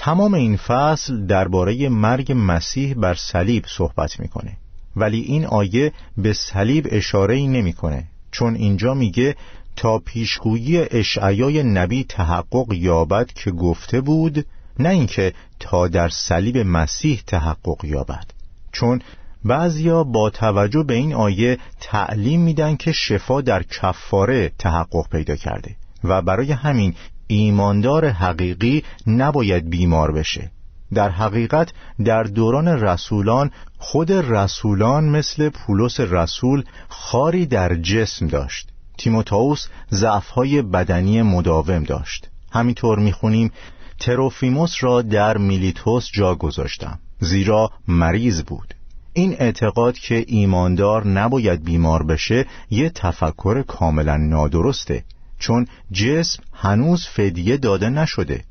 تمام 0.00 0.34
این 0.34 0.56
فصل 0.56 1.26
درباره 1.26 1.88
مرگ 1.88 2.32
مسیح 2.36 2.94
بر 2.94 3.14
صلیب 3.14 3.64
صحبت 3.66 4.20
می‌کنه. 4.20 4.56
ولی 4.96 5.20
این 5.20 5.46
آیه 5.46 5.92
به 6.16 6.32
صلیب 6.32 6.88
اشاره 6.90 7.34
ای 7.34 7.48
نمی‌کنه 7.48 8.04
چون 8.30 8.54
اینجا 8.54 8.94
میگه 8.94 9.36
تا 9.76 9.98
پیشگویی 9.98 10.78
اشعیای 10.78 11.62
نبی 11.62 12.04
تحقق 12.04 12.72
یابد 12.72 13.32
که 13.32 13.50
گفته 13.50 14.00
بود 14.00 14.46
نه 14.78 14.88
اینکه 14.88 15.32
تا 15.60 15.88
در 15.88 16.08
صلیب 16.08 16.58
مسیح 16.58 17.22
تحقق 17.26 17.84
یابد. 17.84 18.24
چون 18.72 19.02
بعضیا 19.44 20.04
با 20.04 20.30
توجه 20.30 20.82
به 20.82 20.94
این 20.94 21.14
آیه 21.14 21.58
تعلیم 21.80 22.40
میدن 22.40 22.76
که 22.76 22.92
شفا 22.92 23.40
در 23.40 23.62
کفاره 23.62 24.52
تحقق 24.58 25.08
پیدا 25.10 25.36
کرده 25.36 25.76
و 26.04 26.22
برای 26.22 26.52
همین 26.52 26.94
ایماندار 27.28 28.08
حقیقی 28.08 28.84
نباید 29.06 29.70
بیمار 29.70 30.12
بشه. 30.12 30.50
در 30.94 31.08
حقیقت 31.08 31.72
در 32.04 32.22
دوران 32.22 32.68
رسولان 32.68 33.50
خود 33.78 34.12
رسولان 34.12 35.04
مثل 35.04 35.48
پولس 35.48 36.00
رسول 36.00 36.64
خاری 36.88 37.46
در 37.46 37.74
جسم 37.74 38.26
داشت. 38.26 38.68
تیموتائوس 38.98 39.66
ضعفهای 39.92 40.62
بدنی 40.62 41.22
مداوم 41.22 41.84
داشت. 41.84 42.28
همینطور 42.52 42.98
می‌خونیم 42.98 43.52
تروفیموس 44.00 44.74
را 44.80 45.02
در 45.02 45.36
میلیتوس 45.36 46.10
جا 46.12 46.34
گذاشتم 46.34 46.98
زیرا 47.20 47.70
مریض 47.88 48.42
بود. 48.42 48.74
این 49.12 49.36
اعتقاد 49.38 49.98
که 49.98 50.24
ایماندار 50.28 51.06
نباید 51.06 51.64
بیمار 51.64 52.02
بشه 52.02 52.46
یه 52.70 52.90
تفکر 52.90 53.62
کاملا 53.62 54.16
نادرسته. 54.16 55.04
چون 55.38 55.66
جسم 55.92 56.42
هنوز 56.52 57.06
فدیه 57.06 57.56
داده 57.56 57.88
نشده. 57.88 58.44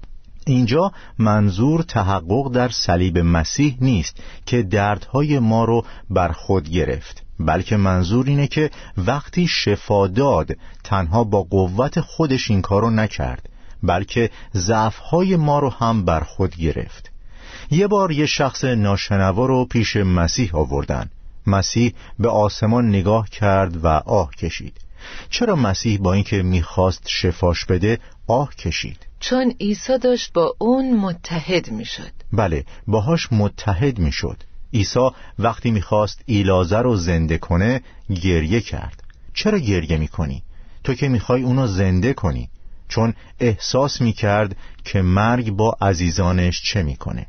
اینجا 0.47 0.91
منظور 1.19 1.81
تحقق 1.81 2.51
در 2.51 2.69
صلیب 2.69 3.17
مسیح 3.17 3.77
نیست 3.81 4.23
که 4.45 4.63
دردهای 4.63 5.39
ما 5.39 5.65
رو 5.65 5.85
بر 6.09 6.31
خود 6.31 6.69
گرفت 6.69 7.23
بلکه 7.39 7.77
منظور 7.77 8.25
اینه 8.25 8.47
که 8.47 8.69
وقتی 8.97 9.47
شفا 9.47 10.07
داد 10.07 10.57
تنها 10.83 11.23
با 11.23 11.43
قوت 11.43 12.01
خودش 12.01 12.51
این 12.51 12.61
کارو 12.61 12.89
نکرد 12.89 13.49
بلکه 13.83 14.29
ضعفهای 14.55 15.35
ما 15.35 15.59
رو 15.59 15.69
هم 15.69 16.05
بر 16.05 16.19
خود 16.19 16.55
گرفت. 16.55 17.11
یه 17.71 17.87
بار 17.87 18.11
یه 18.11 18.25
شخص 18.25 18.63
ناشنوا 18.63 19.45
رو 19.45 19.65
پیش 19.65 19.95
مسیح 19.95 20.55
آوردن. 20.55 21.09
مسیح 21.47 21.93
به 22.19 22.29
آسمان 22.29 22.89
نگاه 22.89 23.29
کرد 23.29 23.85
و 23.85 23.87
آه 23.87 24.31
کشید. 24.31 24.86
چرا 25.29 25.55
مسیح 25.55 25.99
با 25.99 26.13
اینکه 26.13 26.41
می‌خواست 26.41 27.03
شفاش 27.07 27.65
بده 27.65 27.99
آه 28.27 28.55
کشید؟ 28.55 29.07
چون 29.19 29.53
عیسی 29.59 29.97
داشت 29.97 30.33
با 30.33 30.55
اون 30.57 30.97
متحد 30.97 31.71
می‌شد. 31.71 32.11
بله 32.33 32.65
باهاش 32.87 33.33
متحد 33.33 33.99
می‌شد. 33.99 34.37
عیسی 34.73 35.09
وقتی 35.39 35.71
می‌خواست 35.71 36.21
ایلازه 36.25 36.77
رو 36.77 36.95
زنده 36.95 37.37
کنه 37.37 37.81
گریه 38.21 38.61
کرد. 38.61 39.03
چرا 39.33 39.59
گریه 39.59 39.97
می‌کنی؟ 39.97 40.43
تو 40.83 40.93
که 40.93 41.07
می‌خوای 41.07 41.41
اونو 41.41 41.67
زنده 41.67 42.13
کنی. 42.13 42.49
چون 42.87 43.13
احساس 43.39 44.01
می‌کرد 44.01 44.55
که 44.83 45.01
مرگ 45.01 45.51
با 45.51 45.77
عزیزانش 45.81 46.61
چه 46.61 46.83
می‌کنه. 46.83 47.27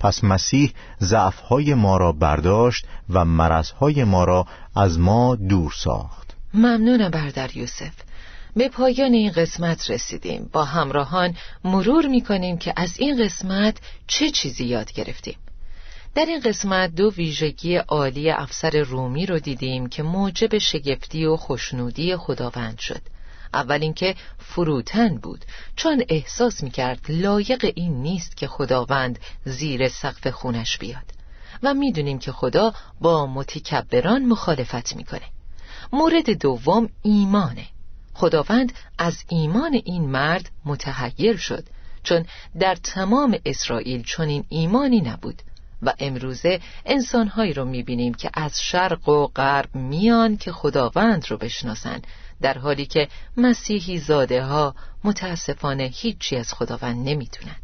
پس 0.00 0.24
مسیح 0.24 0.72
ضعفهای 1.00 1.74
ما 1.74 1.96
را 1.96 2.12
برداشت 2.12 2.86
و 3.10 3.24
مرزهای 3.24 4.04
ما 4.04 4.24
را 4.24 4.46
از 4.76 4.98
ما 4.98 5.34
دور 5.34 5.72
ساخت. 5.76 6.19
ممنونم 6.54 7.10
بردر 7.10 7.56
یوسف. 7.56 7.92
به 8.56 8.68
پایان 8.68 9.12
این 9.12 9.32
قسمت 9.32 9.90
رسیدیم. 9.90 10.50
با 10.52 10.64
همراهان 10.64 11.36
مرور 11.64 12.06
می‌کنیم 12.06 12.58
که 12.58 12.72
از 12.76 12.98
این 12.98 13.24
قسمت 13.24 13.76
چه 14.06 14.30
چیزی 14.30 14.64
یاد 14.64 14.92
گرفتیم. 14.92 15.36
در 16.14 16.26
این 16.26 16.40
قسمت 16.40 16.94
دو 16.94 17.10
ویژگی 17.10 17.76
عالی 17.76 18.30
افسر 18.30 18.82
رومی 18.82 19.26
رو 19.26 19.38
دیدیم 19.38 19.88
که 19.88 20.02
موجب 20.02 20.58
شگفتی 20.58 21.24
و 21.24 21.36
خوشنودی 21.36 22.16
خداوند 22.16 22.78
شد. 22.78 23.02
اول 23.54 23.82
اینکه 23.82 24.14
فروتن 24.38 25.16
بود 25.16 25.44
چون 25.76 26.04
احساس 26.08 26.62
می‌کرد 26.62 27.00
لایق 27.08 27.72
این 27.74 28.02
نیست 28.02 28.36
که 28.36 28.46
خداوند 28.46 29.18
زیر 29.44 29.88
سقف 29.88 30.26
خونش 30.26 30.78
بیاد. 30.78 31.04
و 31.62 31.74
می‌دونیم 31.74 32.18
که 32.18 32.32
خدا 32.32 32.74
با 33.00 33.26
متکبران 33.26 34.24
مخالفت 34.24 34.96
می‌کنه. 34.96 35.24
مورد 35.92 36.30
دوم 36.30 36.88
ایمانه. 37.02 37.66
خداوند 38.14 38.72
از 38.98 39.24
ایمان 39.28 39.80
این 39.84 40.02
مرد 40.10 40.50
متحیر 40.64 41.36
شد 41.36 41.64
چون 42.02 42.24
در 42.60 42.74
تمام 42.74 43.38
اسرائیل 43.44 44.02
چنین 44.02 44.44
ایمانی 44.48 45.00
نبود 45.00 45.42
و 45.82 45.94
امروزه 45.98 46.60
انسانهایی 46.86 47.52
رو 47.52 47.64
می‌بینیم 47.64 48.14
که 48.14 48.30
از 48.34 48.62
شرق 48.62 49.08
و 49.08 49.26
غرب 49.26 49.74
میان 49.74 50.36
که 50.36 50.52
خداوند 50.52 51.30
رو 51.30 51.36
بشناسن 51.36 52.02
در 52.40 52.58
حالی 52.58 52.86
که 52.86 53.08
مسیحی 53.36 53.98
زاده 53.98 54.44
ها 54.44 54.74
متاسفانه 55.04 55.90
هیچی 55.94 56.36
از 56.36 56.52
خداوند 56.52 57.08
نمی‌تونن 57.08 57.56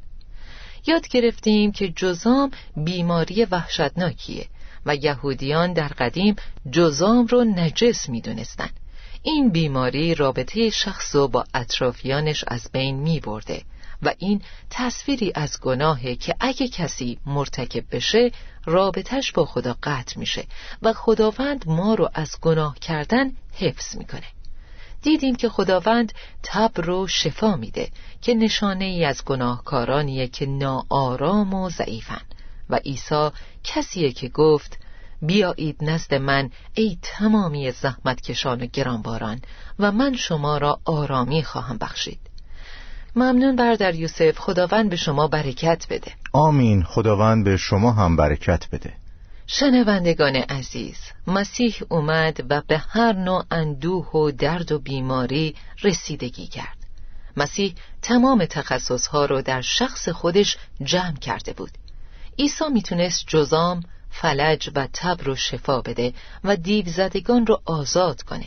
یاد 0.87 1.09
گرفتیم 1.09 1.73
که 1.73 1.89
جزام 1.89 2.51
بیماری 2.77 3.45
وحشتناکیه. 3.45 4.47
و 4.87 4.97
یهودیان 4.97 5.73
در 5.73 5.89
قدیم 5.89 6.37
جزام 6.71 7.27
رو 7.27 7.45
نجس 7.45 8.09
می 8.09 8.21
دونستن. 8.21 8.69
این 9.23 9.51
بیماری 9.51 10.15
رابطه 10.15 10.71
شخص 10.71 11.15
و 11.15 11.29
با 11.29 11.45
اطرافیانش 11.55 12.45
از 12.49 12.71
بین 12.73 12.97
می 12.97 13.21
برده 13.21 13.63
و 14.03 14.15
این 14.19 14.43
تصویری 14.71 15.33
از 15.35 15.61
گناهه 15.61 16.15
که 16.15 16.35
اگه 16.41 16.69
کسی 16.69 17.19
مرتکب 17.27 17.85
بشه 17.91 18.31
رابطش 18.67 19.33
با 19.33 19.45
خدا 19.45 19.77
قطع 19.83 20.19
میشه 20.19 20.47
و 20.83 20.93
خداوند 20.93 21.65
ما 21.69 21.95
رو 21.95 22.11
از 22.15 22.37
گناه 22.41 22.79
کردن 22.79 23.33
حفظ 23.55 23.97
می‌کنه 23.97 24.27
دیدیم 25.03 25.37
که 25.37 25.49
خداوند 25.49 26.13
تب 26.43 26.71
رو 26.77 27.07
شفا 27.07 27.57
میده 27.57 27.89
که 28.23 28.35
نشانه 28.35 28.85
ای 28.85 29.05
از 29.05 29.25
گناهکارانیه 29.25 30.27
که 30.27 30.47
ناآرام 30.47 31.55
و 31.55 31.71
ضعیفن 31.71 32.21
و 32.71 32.77
عیسی 32.77 33.31
کسیه 33.65 34.13
که 34.13 34.29
گفت 34.29 34.79
بیایید 35.23 35.77
نزد 35.81 36.15
من 36.15 36.51
ای 36.75 36.99
تمامی 37.03 37.71
زحمت 37.71 38.21
کشان 38.21 38.63
و 38.63 38.67
گرانباران 38.67 39.41
و 39.79 39.93
من 39.93 40.17
شما 40.17 40.59
را 40.59 40.81
آرامی 40.85 41.43
خواهم 41.43 41.79
بخشید. 41.79 42.21
ممنون 43.17 43.57
بردر 43.57 43.95
یوسف 43.95 44.39
خداوند 44.39 44.91
به 44.91 44.97
شما 44.97 45.29
برکت 45.29 45.87
بده. 45.91 46.13
آمین 46.33 46.83
خداوند 46.83 47.45
به 47.45 47.57
شما 47.57 47.93
هم 47.93 48.17
برکت 48.17 48.67
بده. 48.73 48.93
شنوندگان 49.47 50.37
عزیز 50.37 50.97
مسیح 51.27 51.75
اومد 51.89 52.47
و 52.51 52.63
به 52.67 52.79
هر 52.79 53.13
نوع 53.13 53.45
اندوه 53.51 54.11
و 54.11 54.31
درد 54.31 54.73
و 54.73 54.79
بیماری 54.79 55.55
رسیدگی 55.83 56.47
کرد. 56.47 56.77
مسیح 57.37 57.75
تمام 58.03 58.45
تخصصها 58.45 59.25
رو 59.25 59.43
در 59.43 59.61
شخص 59.61 60.09
خودش 60.09 60.57
جمع 60.83 61.17
کرده 61.17 61.53
بود. 61.53 61.71
عیسی 62.39 62.65
می‌تونست 62.73 63.25
جزام، 63.27 63.83
فلج 64.11 64.71
و 64.75 64.89
تب 64.93 65.23
رو 65.23 65.37
شفا 65.37 65.81
بده 65.81 66.15
و 66.45 66.57
دیو 66.57 66.87
زدگان 66.89 67.47
رو 67.47 67.63
آزاد 67.65 68.23
کنه. 68.23 68.47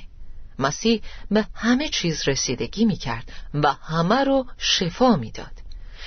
مسیح 0.60 1.02
به 1.32 1.46
همه 1.54 1.90
چیز 1.90 2.28
رسیدگی 2.28 2.86
می‌کرد 2.86 3.32
و 3.54 3.74
همه 3.74 4.24
رو 4.24 4.46
شفا 4.58 5.16
می‌داد. 5.16 5.52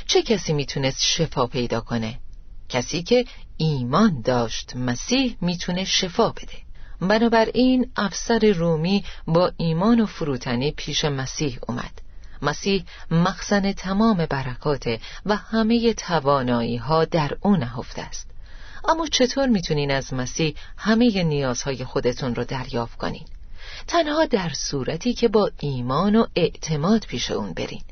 چه 0.06 0.22
کسی 0.22 0.52
می‌تونست 0.52 0.98
شفا 1.00 1.46
پیدا 1.46 1.80
کنه؟ 1.80 2.18
کسی 2.68 3.02
که 3.02 3.24
ایمان 3.56 4.20
داشت 4.20 4.76
مسیح 4.76 5.36
می‌تونه 5.40 5.84
شفا 5.84 6.28
بده. 6.28 6.58
بنابراین 7.00 7.90
افسر 7.96 8.52
رومی 8.56 9.04
با 9.26 9.52
ایمان 9.56 10.00
و 10.00 10.06
فروتنی 10.06 10.70
پیش 10.70 11.04
مسیح 11.04 11.58
اومد. 11.68 12.01
مسیح 12.42 12.84
مخزن 13.10 13.72
تمام 13.72 14.26
برکاته 14.26 15.00
و 15.26 15.36
همه 15.36 15.94
توانایی 15.94 16.76
ها 16.76 17.04
در 17.04 17.36
او 17.40 17.56
نهفته 17.56 18.02
است 18.02 18.30
اما 18.88 19.06
چطور 19.06 19.46
می‌تونین 19.46 19.90
از 19.90 20.14
مسیح 20.14 20.54
همه 20.76 21.22
نیازهای 21.22 21.84
خودتون 21.84 22.34
رو 22.34 22.44
دریافت 22.44 22.98
کنین؟ 22.98 23.24
تنها 23.86 24.24
در 24.24 24.50
صورتی 24.54 25.14
که 25.14 25.28
با 25.28 25.50
ایمان 25.58 26.16
و 26.16 26.26
اعتماد 26.36 27.04
پیش 27.06 27.30
اون 27.30 27.52
برین 27.52 27.82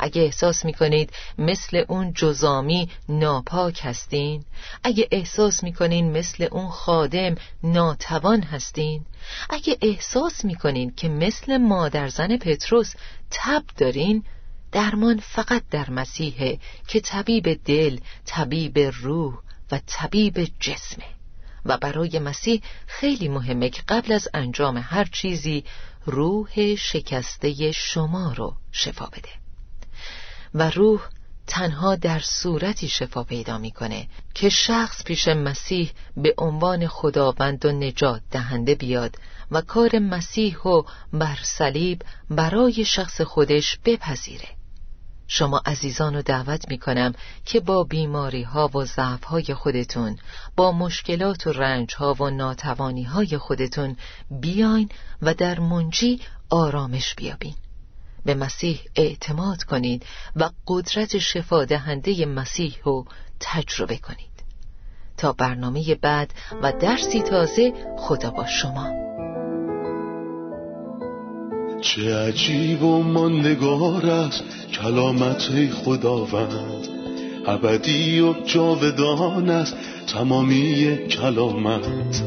اگه 0.00 0.22
احساس 0.22 0.64
می‌کنید 0.64 1.12
مثل 1.38 1.84
اون 1.88 2.12
جزامی 2.12 2.88
ناپاک 3.08 3.80
هستین 3.82 4.44
اگه 4.84 5.08
احساس 5.10 5.64
می‌کنین 5.64 6.12
مثل 6.12 6.48
اون 6.50 6.68
خادم 6.68 7.34
ناتوان 7.62 8.42
هستین 8.42 9.06
اگه 9.50 9.78
احساس 9.82 10.44
می‌کنین 10.44 10.94
که 10.94 11.08
مثل 11.08 11.56
مادر 11.56 12.08
زن 12.08 12.36
پتروس 12.36 12.94
تب 13.30 13.62
دارین 13.76 14.24
درمان 14.72 15.18
فقط 15.18 15.62
در 15.70 15.90
مسیحه 15.90 16.58
که 16.88 17.00
طبیب 17.00 17.64
دل 17.64 17.98
طبیب 18.24 18.78
روح 18.78 19.38
و 19.72 19.80
طبیب 19.86 20.48
جسمه. 20.60 21.04
و 21.64 21.78
برای 21.78 22.18
مسیح 22.18 22.62
خیلی 22.86 23.28
مهمه 23.28 23.70
که 23.70 23.82
قبل 23.88 24.12
از 24.12 24.28
انجام 24.34 24.76
هر 24.76 25.04
چیزی 25.04 25.64
روح 26.06 26.74
شکسته 26.74 27.72
شما 27.72 28.32
رو 28.32 28.56
شفا 28.72 29.06
بده. 29.06 29.39
و 30.54 30.70
روح 30.70 31.00
تنها 31.46 31.96
در 31.96 32.18
صورتی 32.18 32.88
شفا 32.88 33.24
پیدا 33.24 33.58
می‌کنه 33.58 34.06
که 34.34 34.48
شخص 34.48 35.04
پیش 35.04 35.28
مسیح 35.28 35.90
به 36.16 36.34
عنوان 36.38 36.86
خداوند 36.86 37.66
و 37.66 37.72
نجات 37.72 38.22
دهنده 38.30 38.74
بیاد 38.74 39.16
و 39.50 39.60
کار 39.60 39.98
مسیح 39.98 40.58
و 40.58 40.82
بر 41.12 41.38
صلیب 41.42 42.02
برای 42.30 42.84
شخص 42.84 43.20
خودش 43.20 43.78
بپذیره. 43.84 44.48
شما 45.26 45.62
عزیزان 45.66 46.14
رو 46.14 46.22
دعوت 46.22 46.68
می 46.68 46.78
کنم 46.78 47.14
که 47.44 47.60
با 47.60 47.84
بیماری 47.84 48.42
ها 48.42 48.68
و 48.68 48.84
ضعف 48.84 49.24
های 49.24 49.54
خودتون 49.54 50.18
با 50.56 50.72
مشکلات 50.72 51.46
و 51.46 51.52
رنج 51.52 51.94
ها 51.94 52.14
و 52.14 52.30
ناتوانی 52.30 53.02
های 53.02 53.38
خودتون 53.38 53.96
بیاین 54.30 54.88
و 55.22 55.34
در 55.34 55.60
منجی 55.60 56.20
آرامش 56.50 57.14
بیابین. 57.14 57.54
به 58.24 58.34
مسیح 58.34 58.80
اعتماد 58.96 59.62
کنید 59.62 60.06
و 60.36 60.50
قدرت 60.66 61.18
شفا 61.18 61.64
دهنده 61.64 62.26
مسیح 62.26 62.76
رو 62.84 63.04
تجربه 63.40 63.96
کنید. 63.96 64.30
تا 65.16 65.32
برنامه 65.32 65.94
بعد 65.94 66.34
و 66.62 66.72
درسی 66.72 67.22
تازه 67.22 67.72
خدا 67.98 68.30
با 68.30 68.46
شما. 68.46 69.10
چه 71.80 72.16
عجیب 72.16 72.82
و 72.82 73.02
ماندگار 73.02 74.06
است 74.06 74.44
کلامت 74.72 75.70
خداوند. 75.70 76.88
ابدی 77.46 78.20
و 78.20 78.32
جاودان 78.32 79.50
است 79.50 79.76
تمامی 80.06 80.96
کلامت. 80.96 82.22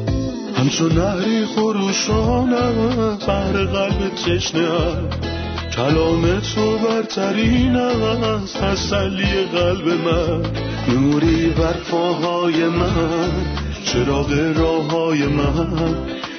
همچون 0.56 0.92
نهری 0.92 1.46
خروشان 1.46 2.50
بر 3.26 3.64
قلب 3.64 4.14
تشنه 4.14 5.33
کلام 5.76 6.40
تو 6.40 6.78
برترین 6.78 7.76
است 7.76 8.56
تسلی 8.56 9.44
قلب 9.52 9.88
من. 9.88 10.42
نوری 10.88 11.46
بر 11.46 11.72
پاهای 11.72 12.64
من 12.64 13.30
چراغ 13.84 14.32
راه 14.56 14.90
های 14.90 15.22
من. 15.26 15.94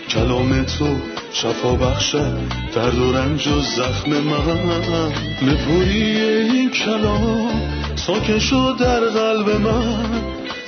کلام 0.10 0.64
تو 0.64 0.88
شفا 1.34 1.76
بخشد 1.76 2.38
درد 2.76 2.98
و 2.98 3.14
رنج 3.18 3.48
و 3.48 3.62
زخم 3.62 4.10
من. 4.10 5.12
نپوری 5.42 6.22
این 6.22 6.70
کلام 6.70 7.62
ساکن 7.96 8.40
شد 8.40 8.76
در 8.80 9.00
قلب 9.00 9.50
من. 9.50 10.22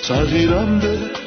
تغییرم 0.03 0.80
به 0.80 1.26